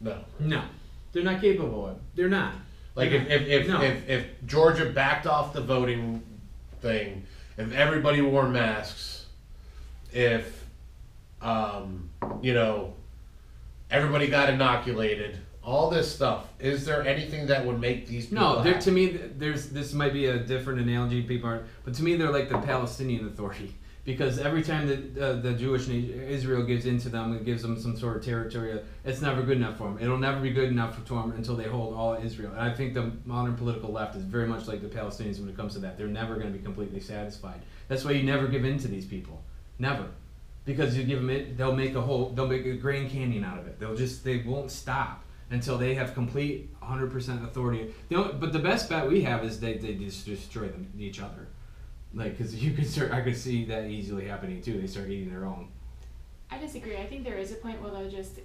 [0.00, 0.18] No.
[0.38, 0.62] no,
[1.12, 1.96] they're not capable of.
[1.96, 2.02] it.
[2.14, 2.54] They're not.
[2.94, 3.82] Like if if if, No.
[3.82, 6.22] if, if Georgia backed off the voting
[6.80, 7.24] thing,
[7.56, 9.26] if everybody wore masks,
[10.12, 10.64] if
[11.40, 12.10] um,
[12.42, 12.94] you know
[13.90, 18.62] everybody got inoculated, all this stuff, is there anything that would make these people No,
[18.62, 18.84] they're, happy?
[18.84, 21.22] to me, th- there's this might be a different analogy.
[21.22, 23.74] People aren't, but to me, they're like the Palestinian Authority
[24.04, 27.78] because every time that uh, the Jewish nation, Israel gives into them, it gives them
[27.78, 28.80] some sort of territory.
[29.04, 29.98] It's never good enough for them.
[30.00, 32.52] It'll never be good enough for them until they hold all Israel.
[32.52, 35.56] And I think the modern political left is very much like the Palestinians when it
[35.56, 35.98] comes to that.
[35.98, 37.60] They're never going to be completely satisfied.
[37.88, 39.42] That's why you never give in to these people,
[39.78, 40.06] never.
[40.64, 43.58] Because you give them it, they'll make a whole, they'll make a Grand Canyon out
[43.58, 43.78] of it.
[43.78, 47.92] They'll just, they won't stop until they have complete 100% authority.
[48.08, 51.48] But the best bet we have is they, they just destroy them each other.
[52.12, 54.80] Like, because you could start, I could see that easily happening too.
[54.80, 55.68] They start eating their own.
[56.50, 56.96] I disagree.
[56.96, 58.40] I think there is a point where they'll just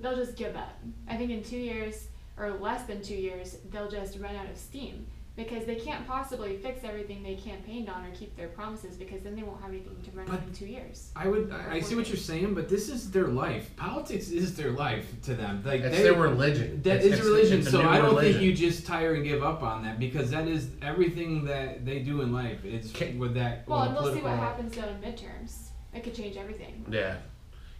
[0.00, 0.78] they'll just give up.
[1.08, 4.56] I think in two years or less than two years, they'll just run out of
[4.56, 5.06] steam
[5.38, 9.36] because they can't possibly fix everything they campaigned on or keep their promises because then
[9.36, 11.12] they won't have anything to run on But- in two years.
[11.14, 13.70] I would, I I see what you're saying, but this is their life.
[13.76, 15.62] Politics is their life to them.
[15.64, 16.82] Like It's they, their religion.
[16.82, 17.60] That It's- is it's- religion.
[17.60, 18.32] it's so I don't religion.
[18.40, 22.00] think you just tire and give up on that because that is everything that they
[22.00, 22.64] do in life.
[22.64, 23.66] It's Can- with that.
[23.68, 25.68] Well, with and we'll see political- what happens though in midterms.
[25.94, 26.84] It could change everything.
[26.90, 27.14] Yeah.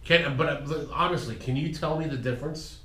[0.05, 2.79] Can but uh, honestly, can you tell me the difference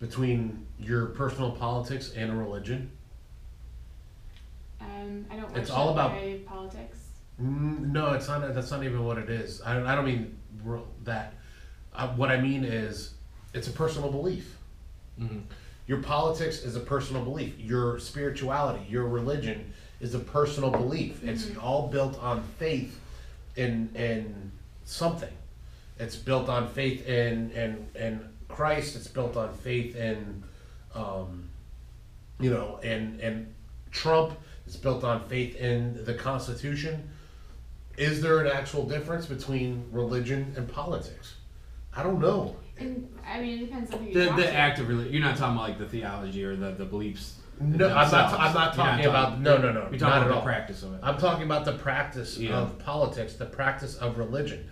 [0.00, 2.90] between your personal politics and a religion?
[5.08, 5.56] Um, I don't.
[5.56, 6.98] It's all about- my politics.
[7.42, 8.54] Mm, no, it's not.
[8.54, 9.62] That's not even what it is.
[9.62, 9.86] I don't.
[9.86, 10.38] I don't mean
[11.04, 11.34] that.
[11.94, 13.14] Uh, what I mean is,
[13.54, 14.56] it's a personal belief.
[15.20, 15.42] Mhm.
[15.86, 17.58] Your politics is a personal belief.
[17.58, 21.24] Your spirituality, your religion, is a personal belief.
[21.24, 23.00] It's all built on faith
[23.56, 24.52] in in
[24.84, 25.32] something.
[25.98, 28.96] It's built on faith in in in Christ.
[28.96, 30.42] It's built on faith in,
[30.94, 31.48] um,
[32.40, 33.54] you know, and and
[33.90, 34.34] Trump.
[34.68, 37.08] It's built on faith in the Constitution.
[37.96, 41.36] Is there an actual difference between religion and politics?
[41.96, 42.54] I don't know.
[42.78, 44.52] And I mean, it depends on who you The talk the to.
[44.54, 45.14] act of religion.
[45.14, 47.36] You're not talking about like the theology or the, the beliefs.
[47.58, 48.10] No, I'm not.
[48.10, 48.34] themselves.
[48.38, 49.40] I'm not You're talking about.
[49.40, 49.80] No, no, no.
[49.90, 50.42] You're talking not about at the all.
[50.42, 51.00] practice of it.
[51.02, 52.58] I'm talking about the practice Yeah.
[52.58, 54.68] of politics, the practice of religion.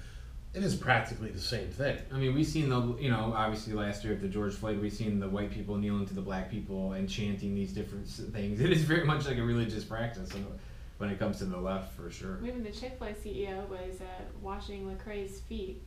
[0.56, 1.98] It is practically the same thing.
[2.10, 4.90] I mean, we've seen the, you know, obviously last year at the George Floyd, we've
[4.92, 8.58] seen the white people kneeling to the black people and chanting these different things.
[8.66, 10.30] It is very much like a religious practice
[10.96, 12.38] when it comes to the left, for sure.
[12.42, 14.04] Even the Chick Fil A CEO was uh,
[14.40, 15.82] washing Lecrae's feet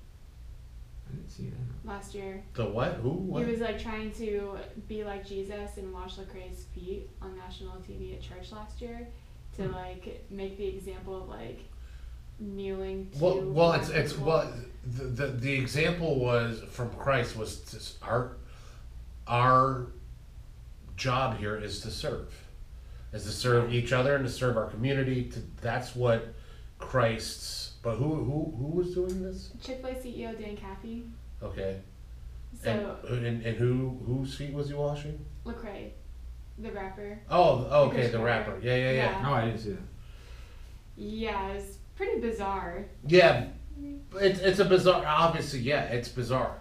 [1.10, 1.90] I didn't see that.
[1.90, 2.44] last year.
[2.54, 2.94] The what?
[3.02, 3.10] Who?
[3.10, 3.44] What?
[3.44, 8.14] He was like trying to be like Jesus and wash Lecrae's feet on national TV
[8.14, 9.08] at church last year
[9.56, 9.74] to Hmm.
[9.74, 11.62] like make the example of like
[12.40, 13.20] kneeling to.
[13.24, 14.28] Well, well, it's it's people.
[14.28, 14.54] well.
[14.86, 18.38] The, the the example was from Christ was just our
[19.28, 19.88] our
[20.96, 22.34] job here is to serve,
[23.14, 25.26] is to serve each other and to serve our community.
[25.26, 26.34] To that's what
[26.80, 27.74] Christ's.
[27.82, 29.52] But who who who was doing this?
[29.62, 31.04] Chick Fil A CEO Dan Cathy.
[31.42, 31.80] Okay,
[32.62, 35.24] So and, and and who whose feet was he washing?
[35.46, 35.92] Lecrae,
[36.58, 37.20] the rapper.
[37.30, 38.26] Oh, okay, Chris the Rock.
[38.26, 38.60] rapper.
[38.62, 39.12] Yeah, yeah, yeah.
[39.12, 39.22] Yeah.
[39.22, 39.80] No, I didn't see that.
[40.98, 42.86] Yeah, it's pretty bizarre.
[43.06, 43.48] Yeah,
[44.16, 45.04] it's it's a bizarre.
[45.06, 46.56] Obviously, yeah, it's bizarre,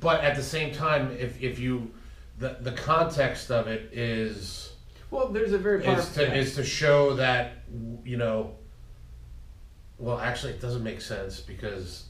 [0.00, 1.90] but at the same time, if if you
[2.38, 4.72] the the context of it is
[5.10, 6.24] Well, there's a very is powerful.
[6.26, 7.64] to is to show that
[8.04, 8.54] you know.
[9.98, 12.04] Well, actually, it doesn't make sense because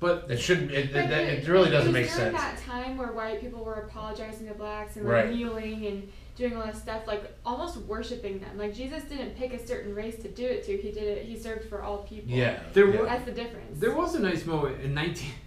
[0.00, 0.72] but it shouldn't.
[0.72, 2.36] It, it, it- it really doesn't was make during sense.
[2.36, 5.30] that time where white people were apologizing to blacks and like Right.
[5.34, 8.58] kneeling and doing all this stuff, like almost worshiping them.
[8.58, 10.76] Like Jesus didn't pick a certain race to do it to.
[10.76, 11.24] He did it.
[11.24, 12.30] He served for all people.
[12.30, 13.00] Yeah, There yeah.
[13.00, 13.78] were- That's the difference.
[13.80, 15.30] there was a nice moment in 19.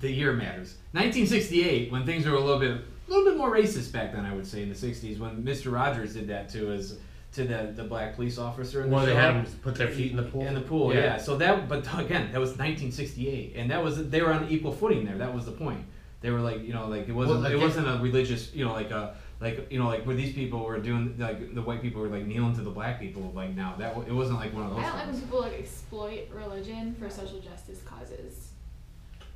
[0.00, 0.74] The year matters.
[0.92, 2.80] 1968, when things were a little bit, a
[3.10, 5.70] little bit more racist back then, I would say in the 60s, when Mr.
[5.72, 6.98] Rogers did that to his,
[7.34, 10.10] to the the black police officer in the Where they had them put their feet
[10.10, 10.42] in the pool.
[10.46, 11.16] In the pool, yeah.
[11.16, 15.04] So that, but again, that was 1968, and that was they were on equal footing
[15.04, 15.16] there.
[15.18, 15.84] That was the point.
[16.22, 18.72] They were like, you know, like it wasn't Well, it wasn't a religious, you know,
[18.72, 22.00] like a like you know like where these people were doing like the white people
[22.00, 24.70] were like kneeling to the black people like now that it wasn't like one of
[24.70, 24.78] those.
[24.78, 24.90] I those.
[24.90, 28.48] don't like when people like exploit religion for social justice causes.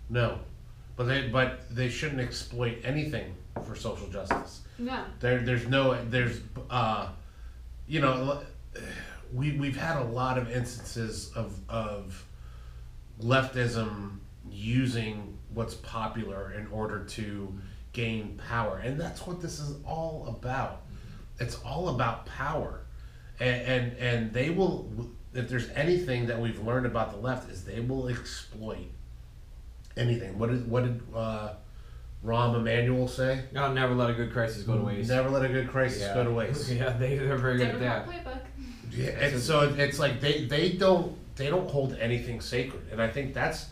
[0.09, 0.39] No,
[0.97, 4.63] but they but they shouldn't exploit anything for social justice.
[4.79, 5.05] No.
[5.21, 6.41] There, there's no, there's,
[6.71, 7.09] uh,
[7.87, 8.43] you know,
[9.35, 12.25] we we've had a lot of instances of of
[13.21, 14.19] leftism
[14.51, 17.53] using what's popular in order to
[17.99, 20.83] gain power, and that's what this is all about.
[21.41, 22.83] It's all about power,
[23.41, 24.89] and and, and they will.
[25.35, 28.89] If there's anything that we've learned about the left, is they will exploit
[29.97, 30.39] anything.
[30.39, 31.55] What did what did uh,
[32.25, 33.43] Rahm Emanuel say?
[33.53, 35.11] God never let a good crisis go to waste.
[35.11, 36.15] Never let a good crisis yeah.
[36.15, 36.71] go to waste.
[36.79, 38.07] Yeah, they, they're very good at that.
[38.07, 38.41] Playbook.
[38.93, 43.09] Yeah, and so it's like they they don't they don't hold anything sacred, and I
[43.09, 43.67] think that's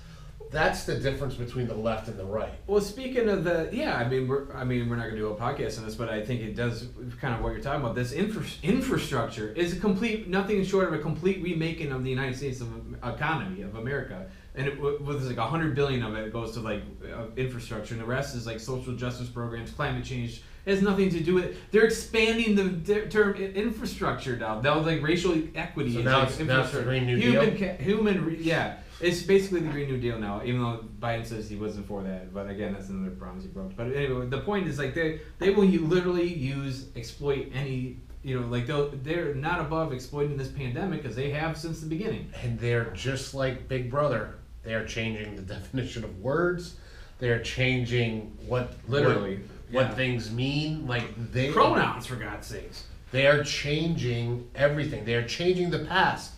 [0.50, 2.52] that's the difference between the left and the right.
[2.66, 5.28] Well, speaking of the, yeah, I mean, we're, I mean, we're not going to do
[5.28, 6.88] a podcast on this, but I think it does
[7.20, 7.94] kind of what you're talking about.
[7.94, 12.36] This infra- infrastructure is a complete, nothing short of a complete remaking of the United
[12.36, 12.68] States of
[13.04, 16.82] economy of America, and it was like a hundred billion of it goes to like
[17.12, 20.42] uh, infrastructure, and the rest is like social justice programs, climate change.
[20.64, 21.44] It has nothing to do with.
[21.44, 21.56] It.
[21.72, 22.54] They're expanding
[22.84, 24.60] the term infrastructure now.
[24.60, 25.92] That was like racial equity.
[25.92, 26.82] So is now like it's- now it's the infrastructure.
[26.88, 27.68] Green New human, Deal?
[27.76, 28.78] ca- human, re- yeah.
[29.00, 32.32] It's basically the Green New Deal now, even though Biden says he wasn't for that.
[32.32, 33.76] But again, that's another promise he broke.
[33.76, 38.46] But anyway, the point is like they they will literally use exploit any you know
[38.46, 42.30] like they'll they're not above exploiting this pandemic because they have since the beginning.
[42.42, 44.36] And they're just like Big Brother.
[44.62, 46.76] They are changing the definition of words.
[47.18, 49.88] They're changing what Literally, what, yeah.
[49.88, 50.86] what things mean.
[50.86, 52.84] Like they Pronouns for God's sakes.
[53.10, 55.04] They are changing everything.
[55.04, 56.32] They are changing the past.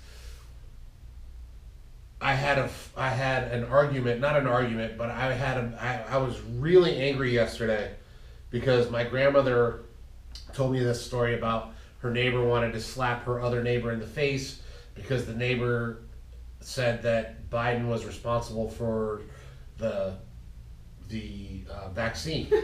[2.20, 6.04] I had a f- I had an argument, not an argument, but I had a
[6.10, 7.92] I, I was really angry yesterday
[8.50, 9.80] because my grandmother
[10.52, 14.06] told me this story about her neighbor wanted to slap her other neighbor in the
[14.06, 14.60] face
[14.94, 15.98] because the neighbor
[16.60, 19.22] said that Biden was responsible for
[19.78, 20.14] the
[21.08, 22.48] the uh, vaccine.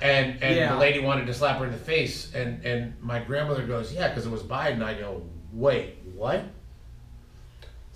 [0.00, 0.74] And and Yeah.
[0.74, 4.06] the lady wanted to slap her in the face and and my grandmother goes yeah
[4.08, 4.80] because it was biden.
[4.82, 6.44] I go wait what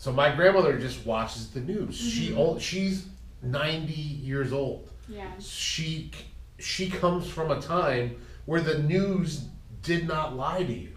[0.03, 1.97] so my grandmother just watches the news.
[1.97, 2.39] She mm-hmm.
[2.39, 3.07] ol- she's
[3.41, 4.91] 90 years old.
[5.09, 5.31] Yeah.
[5.39, 6.11] she
[6.59, 9.45] she comes from a time where the news
[9.83, 10.97] did not lie to you.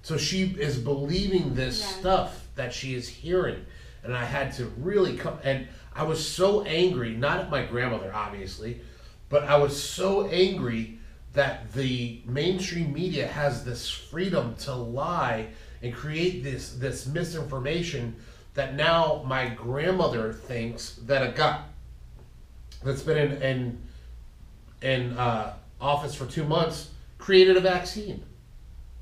[0.00, 2.00] So she is believing this Yeah.
[2.00, 3.60] stuff that she is hearing.
[4.02, 8.10] And i had to really come and i was so angry not at my grandmother
[8.14, 8.80] obviously
[9.28, 10.98] but i was so angry
[11.34, 15.48] that the mainstream media has this freedom to lie
[15.84, 18.16] and create this this misinformation
[18.54, 21.62] that now my grandmother thinks that a guy
[22.82, 23.78] that's been in in,
[24.82, 28.24] in uh, office for two months created a vaccine.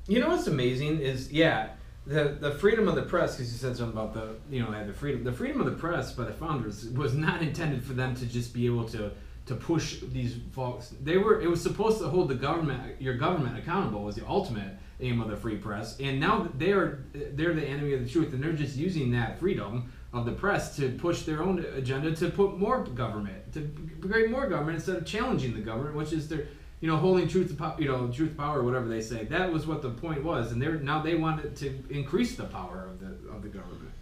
[0.07, 1.69] You know what's amazing is yeah,
[2.05, 4.93] the the freedom of the press because you said something about the you know the
[4.93, 8.25] freedom the freedom of the press by the founders was not intended for them to
[8.25, 9.09] just be able to
[9.45, 10.93] to push these folks.
[11.01, 14.77] They were it was supposed to hold the government your government accountable was the ultimate
[14.99, 18.33] aim of the free press, and now they are they're the enemy of the truth,
[18.33, 22.29] and they're just using that freedom of the press to push their own agenda to
[22.29, 26.45] put more government to create more government instead of challenging the government, which is their
[26.79, 29.23] you know, holding truth to power, you know, truth to power, whatever they say.
[29.23, 32.89] That was what the point was, and they're now they wanted to increase the power
[32.89, 33.92] of the of the government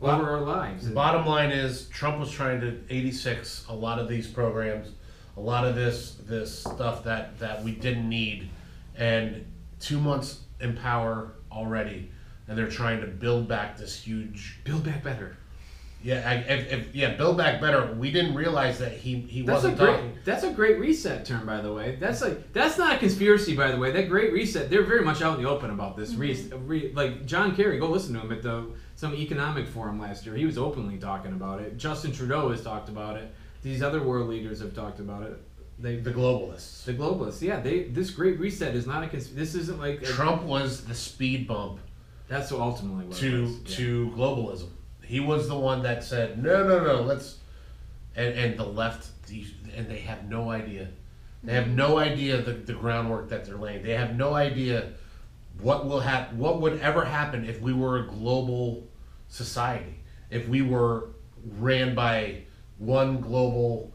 [0.00, 0.86] over our lives.
[0.88, 4.88] The bottom line is Trump was trying to 86 a lot of these programs,
[5.36, 8.48] a lot of this this stuff that that we didn't need,
[8.96, 9.44] and
[9.80, 12.10] two months in power already,
[12.46, 14.60] and they're trying to build back this huge.
[14.64, 15.36] Build back better.
[16.00, 17.92] Yeah, I, if, if yeah, build back better.
[17.94, 19.90] We didn't realize that he he That's wasn't great.
[19.96, 20.18] talking.
[20.24, 21.96] That's a great reset term, by the way.
[21.98, 23.90] That's like that's not a conspiracy, by the way.
[23.90, 24.70] That great reset.
[24.70, 26.12] They're very much out in the open about this.
[26.12, 26.68] Mm-hmm.
[26.68, 30.26] Re, re, like John Kerry, go listen to him at the some economic forum last
[30.26, 30.34] year.
[30.34, 31.76] He was openly talking about it.
[31.76, 33.32] Justin Trudeau has talked about it.
[33.62, 35.40] These other world leaders have talked about it.
[35.78, 36.82] They The globalists.
[36.84, 40.06] The globalists, yeah, they this great reset is not a cons- this isn't like a,
[40.06, 41.78] Trump was the speed bump
[42.26, 43.76] that's ultimately what it to was, yeah.
[43.76, 44.68] to globalism.
[45.04, 47.02] He was the one that said no, no, no.
[47.02, 47.38] Let's
[48.16, 50.88] and and the left and they have no idea.
[51.44, 53.84] They have no idea the, the groundwork that they're laying.
[53.84, 54.94] They have no idea
[55.60, 56.36] what will happen.
[56.36, 58.87] What would ever happen if we were a global
[59.28, 60.00] society?
[60.30, 61.10] If we were
[61.58, 62.42] ran by
[62.78, 63.92] one global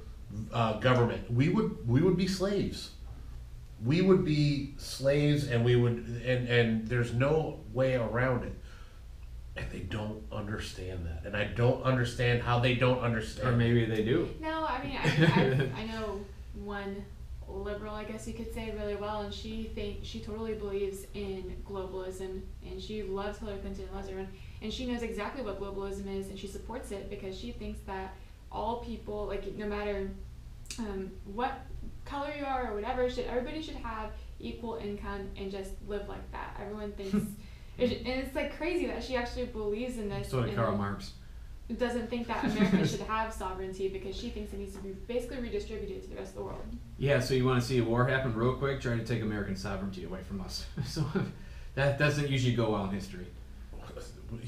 [0.52, 2.92] uh, government, we would we would be slaves.
[3.84, 8.54] We would be slaves, and we would and and there's no way around it
[9.56, 13.50] and they don't understand that and i don't understand how they don't understand.
[13.50, 14.30] or maybe they do.
[14.40, 17.06] No, I mean, I, I, I know one
[17.56, 21.56] liberal, I guess you could say, really well, and she think she totally believes in
[21.68, 26.30] globalism, and she loves Hillary Clinton, loves everyone, and she knows exactly what globalism is,
[26.30, 28.14] and she supports it because she thinks that
[28.52, 30.10] all people, like no matter
[30.80, 31.54] um, what
[32.06, 36.32] color you are or whatever, should everybody should have equal income and just live like
[36.32, 36.58] that.
[36.62, 37.26] Everyone thinks.
[37.80, 40.30] And it's like crazy that she actually believes in this.
[40.30, 41.14] So did Karl Marx.
[41.80, 45.40] Doesn't think that America should have sovereignty because she thinks it needs to be basically
[45.40, 46.62] redistributed to the rest of the world.
[46.98, 48.82] Yeah, so you want to see a war happen real quick?
[48.82, 50.66] trying to take American sovereignty away from us.
[50.86, 51.06] so
[51.76, 53.28] that doesn't usually go well in history.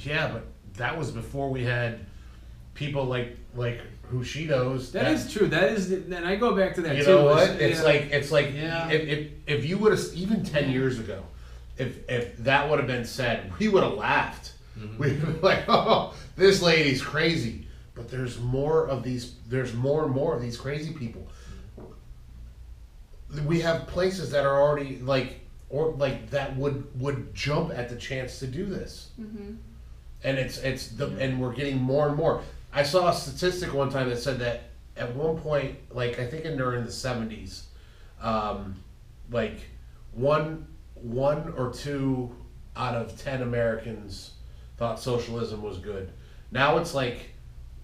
[0.04, 2.06] yeah but that was before we had
[2.73, 5.47] people like like Hushidos that is true.
[5.47, 7.10] That is, and I go back to that you too.
[7.12, 7.86] know what is- it's yeah.
[7.86, 8.89] like it's like Yeah.
[8.89, 11.23] if, if if you would have even 10 years ago
[11.78, 14.98] if if that would have been said we would have laughed Mhm.
[14.98, 20.14] we'd be like oh this lady's crazy but there's more of these there's more and
[20.14, 21.28] more of these crazy people
[23.46, 27.96] we have places that are already like or like that would would jump at the
[27.96, 29.54] chance to do this Mm-hmm.
[30.24, 32.42] and it's it's the and we're getting more and more.
[32.74, 34.64] I saw a statistic one time that said that
[34.98, 37.68] at one point, like I think in during the seventies,
[38.22, 38.76] um,
[39.32, 39.60] like
[40.14, 42.34] one one or two
[42.76, 44.32] out of ten Americans
[44.78, 46.10] thought socialism was good.
[46.52, 47.32] Now it's like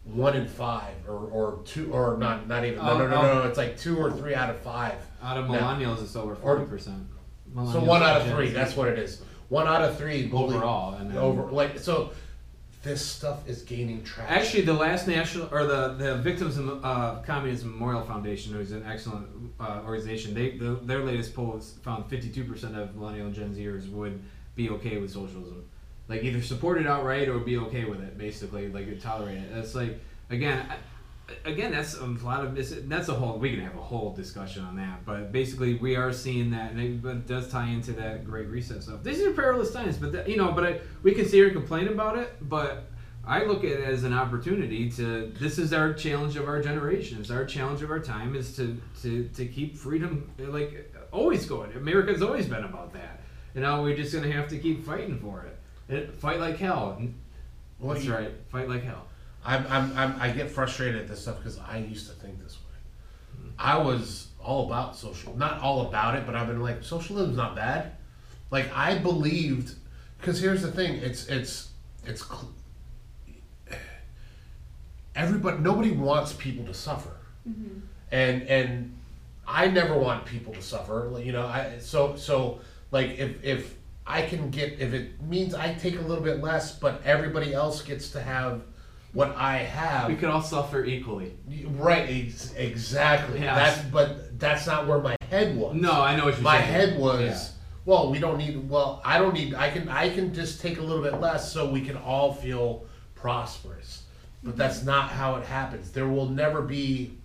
[0.04, 3.48] one in five or, or two or not not even no no no Oh, no
[3.48, 4.96] it's like two or three out of five.
[5.22, 5.54] Out of No.
[5.60, 7.04] millennials, it's over forty percent.
[7.72, 9.22] So one out of three, that's what it is.
[9.50, 10.94] One out of three believe- overall.
[10.96, 12.12] And then, over like so
[12.84, 17.22] this stuff is gaining traction Actually, the last national or the the Victims of uh,
[17.24, 19.28] Communism Memorial Foundation, who's an excellent
[19.60, 24.20] uh, organization, they the, their latest polls found 52% of millennial Gen Zers would
[24.56, 25.64] be okay with socialism,
[26.12, 29.56] like either support it outright or be okay with it, basically, like tolerate it.
[29.56, 30.00] That's like
[30.30, 30.68] again.
[30.70, 30.76] I,
[31.46, 32.76] Again, that's a lot of this.
[32.88, 33.40] That's a whole.
[33.40, 36.80] We can have a whole discussion on that, but basically, we are seeing that, and
[36.82, 39.02] it, it does tie into that Great Reset stuff.
[39.02, 41.88] These are perilous times, but you know, but I, we can sit here and complain
[41.88, 42.84] about it, but
[43.26, 45.32] I look at it as an opportunity to.
[45.40, 47.20] This is our challenge of our generation.
[47.22, 51.72] It's our challenge of our time is to to to keep freedom like always going.
[51.74, 53.22] America's always been about that.
[53.54, 55.58] And now we're just gonna have to keep fighting for it.
[55.92, 57.00] And fight like hell.
[57.80, 58.32] Well, That's you- right.
[58.50, 59.06] Fight like hell.
[59.46, 62.54] I'm, I'm, I'm, I get frustrated at this stuff because I used to think this
[62.58, 63.40] way.
[63.58, 67.56] I was all about social, not all about it, but I've been like, socialism's not
[67.56, 67.94] bad.
[68.52, 69.76] Like I believed,
[70.20, 71.70] because here's the thing, it's, it's,
[72.06, 72.52] it's, cl-
[75.16, 77.10] everybody, nobody wants people to suffer,
[77.50, 77.80] Mm-hmm.
[78.12, 78.96] and and
[79.48, 81.12] I never want people to suffer.
[81.24, 82.60] You know, I so so
[82.92, 83.76] like if if
[84.06, 87.82] I can get if it means I take a little bit less, but everybody else
[87.82, 88.62] gets to have
[89.14, 90.10] what I have.
[90.10, 91.34] We could all suffer equally.
[91.68, 93.40] Right, ex- exactly.
[93.40, 95.76] That's but that's not where my head was.
[95.76, 96.72] No, I know what you're my saying.
[96.72, 97.22] My head was.
[97.22, 97.48] Yeah.
[97.86, 98.70] Well, we don't need.
[98.70, 99.54] Well, I don't need.
[99.54, 99.90] I can.
[99.90, 102.86] I can just take a little bit less, so we can all feel
[103.16, 104.04] prosperous.
[104.44, 105.92] But that's not how it happens.
[105.92, 107.18] There will never be.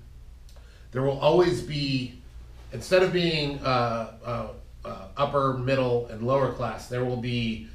[0.92, 2.22] There will always be,
[2.72, 4.48] instead of being uh, uh,
[4.86, 7.68] uh, upper, middle, and lower class, there will be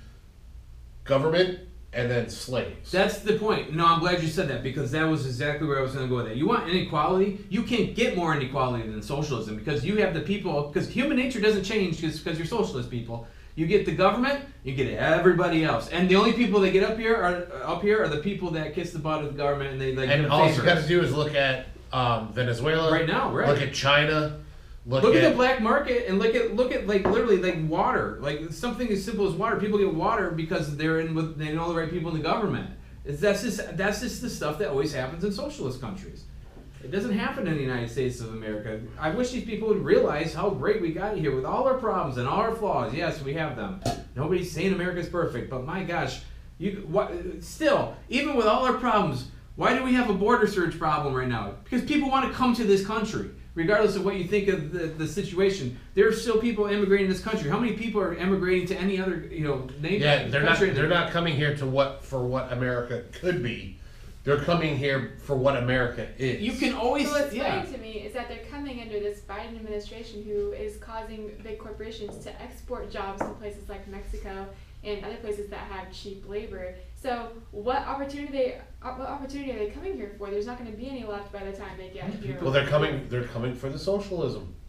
[1.04, 1.60] government
[1.94, 2.92] and then slaves.
[2.92, 3.76] That's the point.
[3.76, 6.10] No, I'm glad you said that because that was exactly where I was going to
[6.10, 6.38] go with that.
[6.38, 7.46] You want inequality?
[7.50, 10.68] You can't get more inequality than socialism because you have the people.
[10.68, 13.28] Because human nature doesn't change just because you're socialist people.
[13.56, 16.98] You get the government, you get everybody else, and the only people that get up
[16.98, 19.82] here are up here are the people that kiss the butt of the government and
[19.82, 20.10] they like.
[20.10, 20.66] and all you favors.
[20.66, 23.50] got to do is look at um, Venezuela Right now, right.
[23.50, 24.40] Look at China.
[24.86, 27.70] Look, Look at, at the black market and look at look at like literally like
[27.70, 29.58] water, like something as simple as water.
[29.58, 32.72] People get water because they're in with they know the right people in the government.
[33.06, 36.24] It's, that's just that's just the stuff that always happens in socialist countries.
[36.84, 38.82] It doesn't happen in the United States of America.
[39.00, 42.18] I wish these people would realize how great we got here with all our problems
[42.18, 42.92] and all our flaws.
[42.92, 43.82] Yes, we have them.
[44.16, 46.22] Nobody's saying America's perfect, but my gosh,
[46.58, 49.28] you what, still even with all our problems,
[49.58, 51.54] why do we have a border surge problem right now?
[51.64, 54.88] Because people want to come to this country regardless of what you think of the,
[54.88, 57.50] the situation, there are still people immigrating to this country.
[57.50, 60.02] How many people are immigrating to any other, you know, name?
[60.02, 60.60] Yeah, they're not.
[60.60, 63.78] They're not coming here to what for what America could be.
[64.24, 66.42] They're coming here for what America is.
[66.42, 67.64] You can always, So what's yeah.
[67.64, 71.58] funny to me is that they're coming under this Biden administration who is causing big
[71.58, 74.48] corporations to export jobs to places like Mexico
[74.84, 76.76] and other places that have cheap labor.
[77.02, 80.30] So what opportunity they uh, what opportunity are they coming here for?
[80.30, 82.38] There's not going to be any left by the time they get here.
[82.42, 83.08] Well, they're coming.
[83.10, 84.56] They're coming for the socialism.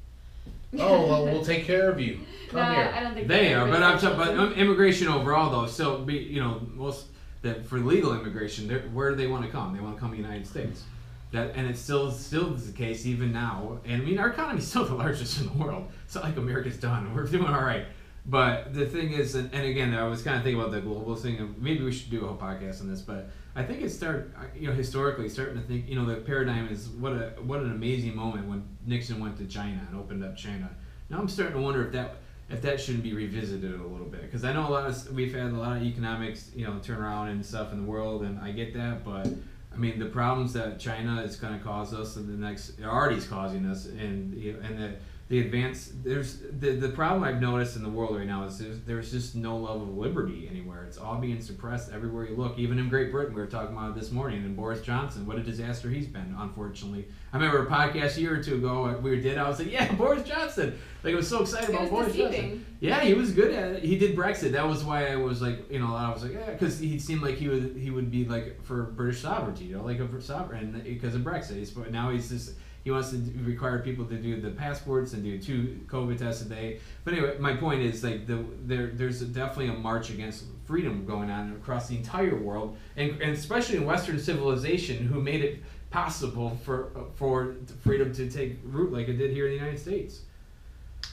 [0.79, 2.21] Oh well, we'll take care of you.
[2.49, 2.95] Come no, here.
[2.97, 5.67] I don't think They they're but I'm talking about um, immigration overall, though.
[5.67, 7.09] So, be, you know, most
[7.43, 9.75] that for legal immigration, where do they want to come?
[9.75, 10.85] They want to come to the United States.
[11.33, 13.81] That and it's still still is the case even now.
[13.85, 15.89] And I mean, our economy is still the largest in the world.
[16.07, 17.15] It's not like America's done.
[17.15, 17.85] We're doing all right.
[18.25, 21.17] But the thing is, and, and again, I was kind of thinking about the global
[21.17, 21.39] thing.
[21.39, 23.01] And maybe we should do a whole podcast on this.
[23.01, 26.17] But I think it started, uh, you know, historically starting to think, you know, the
[26.17, 30.25] paradigm is what a what an amazing moment when Nixon went to China and opened
[30.25, 30.71] up China.
[31.11, 32.17] Now I'm starting to wonder if that
[32.49, 35.35] if that shouldn't be revisited a little bit because I know a lot of we've
[35.35, 38.53] had a lot of economics, you know, turnaround and stuff in the world, and I
[38.53, 39.27] get that, but
[39.73, 43.17] I mean the problems that China is going to cause us in the next, already
[43.17, 44.95] is causing us, and and the
[45.33, 48.81] the advance there's the the problem I've noticed in the world right now is there's,
[48.81, 50.85] there's just no level of liberty anywhere.
[50.85, 52.59] It's all being suppressed everywhere you look.
[52.59, 55.39] Even in Great Britain, we were talking about it this morning, and Boris Johnson, what
[55.39, 56.37] a disaster he's been.
[56.39, 59.39] Unfortunately, I remember a podcast a year or two ago uh, we did.
[59.39, 60.79] I was like, yeah, Boris Johnson.
[61.03, 62.67] Like I was so excited It about Boris Johnson.
[62.81, 63.83] Yeah, he was good at it.
[63.83, 64.53] He did Brexit.
[64.53, 67.23] That was why I was like, you know, I was like, yeah, because he seemed
[67.23, 70.79] like he would he would be like for British sovereignty, you know, like a sovereign
[70.85, 71.57] because of Brexit.
[71.57, 72.53] He's, but now he's just
[72.85, 76.49] he wants to require people to do the passports and do two COVID tests a
[76.49, 76.81] day.
[77.05, 81.31] But anyway, my point is like the there there's definitely a march against freedom going
[81.31, 86.59] on across the entire world, and, and especially in Western civilization, who made it possible
[86.65, 90.23] for for freedom to take root like it did here in the United States.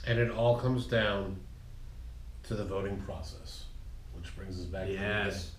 [0.07, 1.37] And it all comes down
[2.43, 3.65] to the voting process,
[4.15, 4.87] which brings us back.
[4.87, 5.51] to Yes.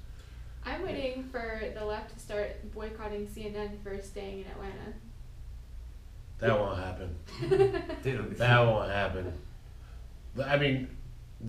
[0.64, 4.94] I'm waiting for the left to start boycotting CNN for staying in Atlanta.
[6.40, 7.16] The- That won't happen.
[8.02, 8.12] They.
[8.12, 9.32] That won't happen.
[10.44, 10.88] I mean,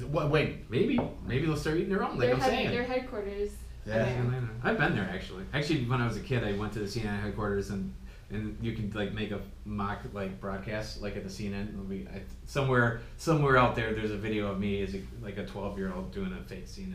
[0.09, 0.29] what?
[0.29, 0.69] Wait.
[0.69, 2.17] Maybe, maybe they'll start eating their own.
[2.17, 2.71] Like their, I'm head- saying.
[2.71, 3.51] their headquarters.
[3.85, 3.95] Yeah.
[4.05, 4.47] Atlanta.
[4.63, 5.43] I've been there actually.
[5.53, 7.93] Actually, when I was a kid, I went to the CNN headquarters and
[8.29, 11.89] and you can like make a mock like broadcast like at the CNN.
[11.89, 13.93] Be I, somewhere somewhere out there.
[13.93, 16.67] There's a video of me as a, like a 12 year old doing a fake
[16.67, 16.93] CNN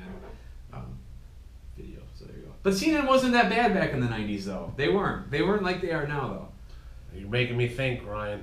[0.73, 0.97] um,
[1.77, 1.99] video.
[2.15, 2.53] So there you go.
[2.63, 4.73] But CNN wasn't that bad back in the 90s though.
[4.77, 5.31] They weren't.
[5.31, 6.49] They weren't like they are now though.
[7.15, 8.43] You're making me think, Ryan.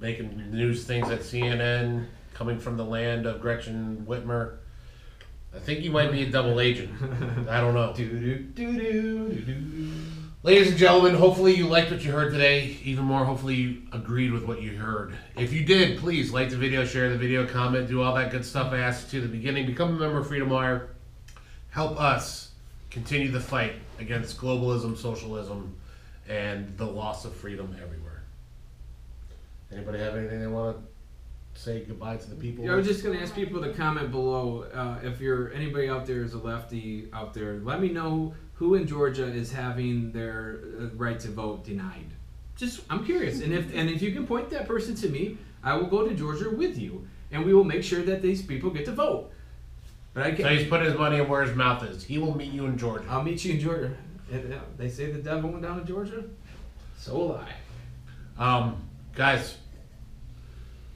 [0.00, 4.56] Making news things at CNN, coming from the land of Gretchen Whitmer.
[5.54, 6.90] I think you might be a double agent.
[7.48, 7.92] I don't know.
[7.96, 9.92] Do do do do do do.
[10.44, 12.76] Ladies and gentlemen, hopefully you liked what you heard today.
[12.82, 15.14] Even more, hopefully you agreed with what you heard.
[15.36, 18.44] If you did, please like the video, share the video, comment, do all that good
[18.44, 19.66] stuff I asked you to the beginning.
[19.66, 20.88] Become a member of Freedom Wire.
[21.70, 22.50] Help us
[22.90, 25.76] continue the fight against globalism, socialism,
[26.28, 28.22] and the loss of freedom everywhere.
[29.72, 32.64] Anybody have anything they want to say goodbye to the people?
[32.64, 36.06] Yeah, I was just gonna ask people to comment below uh, if you're anybody out
[36.06, 37.54] there is a lefty out there.
[37.62, 42.06] Let me know who in Georgia is having their uh, right to vote denied.
[42.56, 45.74] Just I'm curious, and if and if you can point that person to me, I
[45.74, 48.84] will go to Georgia with you, and we will make sure that these people get
[48.84, 49.32] to vote.
[50.14, 52.04] But I can, So he's put his money where his mouth is.
[52.04, 53.06] He will meet you in Georgia.
[53.08, 53.96] I'll meet you in Georgia.
[54.30, 56.24] And, uh, They say the devil went down to Georgia.
[56.98, 57.52] So will I.
[58.38, 58.76] Um,
[59.14, 59.56] guys,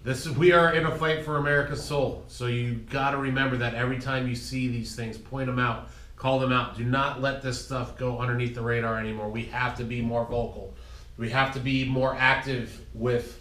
[0.05, 2.25] this is we are in a fight for America's soul.
[2.29, 5.89] So you got to remember that every time you see these things, point them out,
[6.15, 6.77] call them out.
[6.77, 9.29] Do not let this stuff go underneath the radar anymore.
[9.29, 10.75] We have to be more vocal.
[11.19, 13.41] We have to be more active with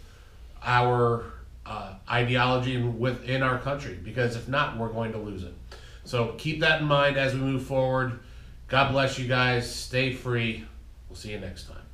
[0.63, 1.25] our
[1.65, 5.53] uh, ideology within our country because if not, we're going to lose it.
[6.03, 8.19] So keep that in mind as we move forward.
[8.67, 9.73] God bless you guys.
[9.73, 10.65] Stay free.
[11.07, 11.84] We'll see you next time.